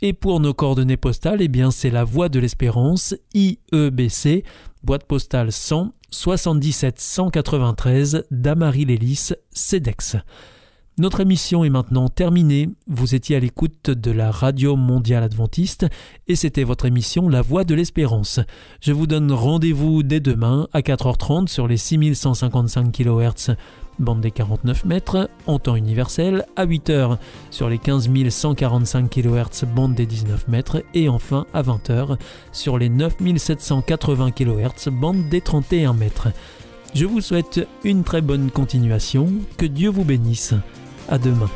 Et 0.00 0.12
pour 0.12 0.40
nos 0.40 0.54
coordonnées 0.54 0.96
postales, 0.96 1.42
eh 1.42 1.48
bien 1.48 1.70
c'est 1.70 1.90
la 1.90 2.04
Voie 2.04 2.28
de 2.28 2.38
l'Espérance, 2.38 3.16
IEBC, 3.34 4.44
boîte 4.84 5.04
postale 5.04 5.50
100 5.50 5.92
77 6.10 7.00
193 7.00 8.26
Damary-Lélis, 8.30 9.32
CEDEX. 9.50 10.16
Notre 10.98 11.20
émission 11.20 11.62
est 11.62 11.70
maintenant 11.70 12.08
terminée. 12.08 12.70
Vous 12.88 13.14
étiez 13.14 13.36
à 13.36 13.38
l'écoute 13.38 13.88
de 13.88 14.10
la 14.10 14.32
Radio 14.32 14.74
Mondiale 14.74 15.22
Adventiste 15.22 15.86
et 16.26 16.34
c'était 16.34 16.64
votre 16.64 16.86
émission 16.86 17.28
La 17.28 17.40
Voix 17.40 17.62
de 17.62 17.76
l'Espérance. 17.76 18.40
Je 18.80 18.92
vous 18.92 19.06
donne 19.06 19.30
rendez-vous 19.30 20.02
dès 20.02 20.18
demain 20.18 20.66
à 20.72 20.80
4h30 20.80 21.46
sur 21.46 21.68
les 21.68 21.76
6155 21.76 22.90
kHz 22.90 23.54
bande 24.00 24.20
des 24.20 24.32
49 24.32 24.86
mètres 24.86 25.30
en 25.46 25.60
temps 25.60 25.76
universel, 25.76 26.44
à 26.56 26.66
8h 26.66 27.16
sur 27.52 27.68
les 27.68 27.78
15 27.78 28.10
145 28.28 29.08
kHz 29.08 29.66
bande 29.72 29.94
des 29.94 30.06
19 30.06 30.48
mètres 30.48 30.82
et 30.94 31.08
enfin 31.08 31.46
à 31.54 31.62
20h 31.62 32.18
sur 32.50 32.76
les 32.76 32.88
9780 32.88 34.32
kHz 34.32 34.88
bande 34.90 35.28
des 35.28 35.42
31 35.42 35.92
mètres. 35.92 36.28
Je 36.92 37.06
vous 37.06 37.20
souhaite 37.20 37.68
une 37.84 38.02
très 38.02 38.20
bonne 38.20 38.50
continuation, 38.50 39.28
que 39.58 39.66
Dieu 39.66 39.90
vous 39.90 40.04
bénisse. 40.04 40.54
À 41.08 41.16
demain. 41.16 41.48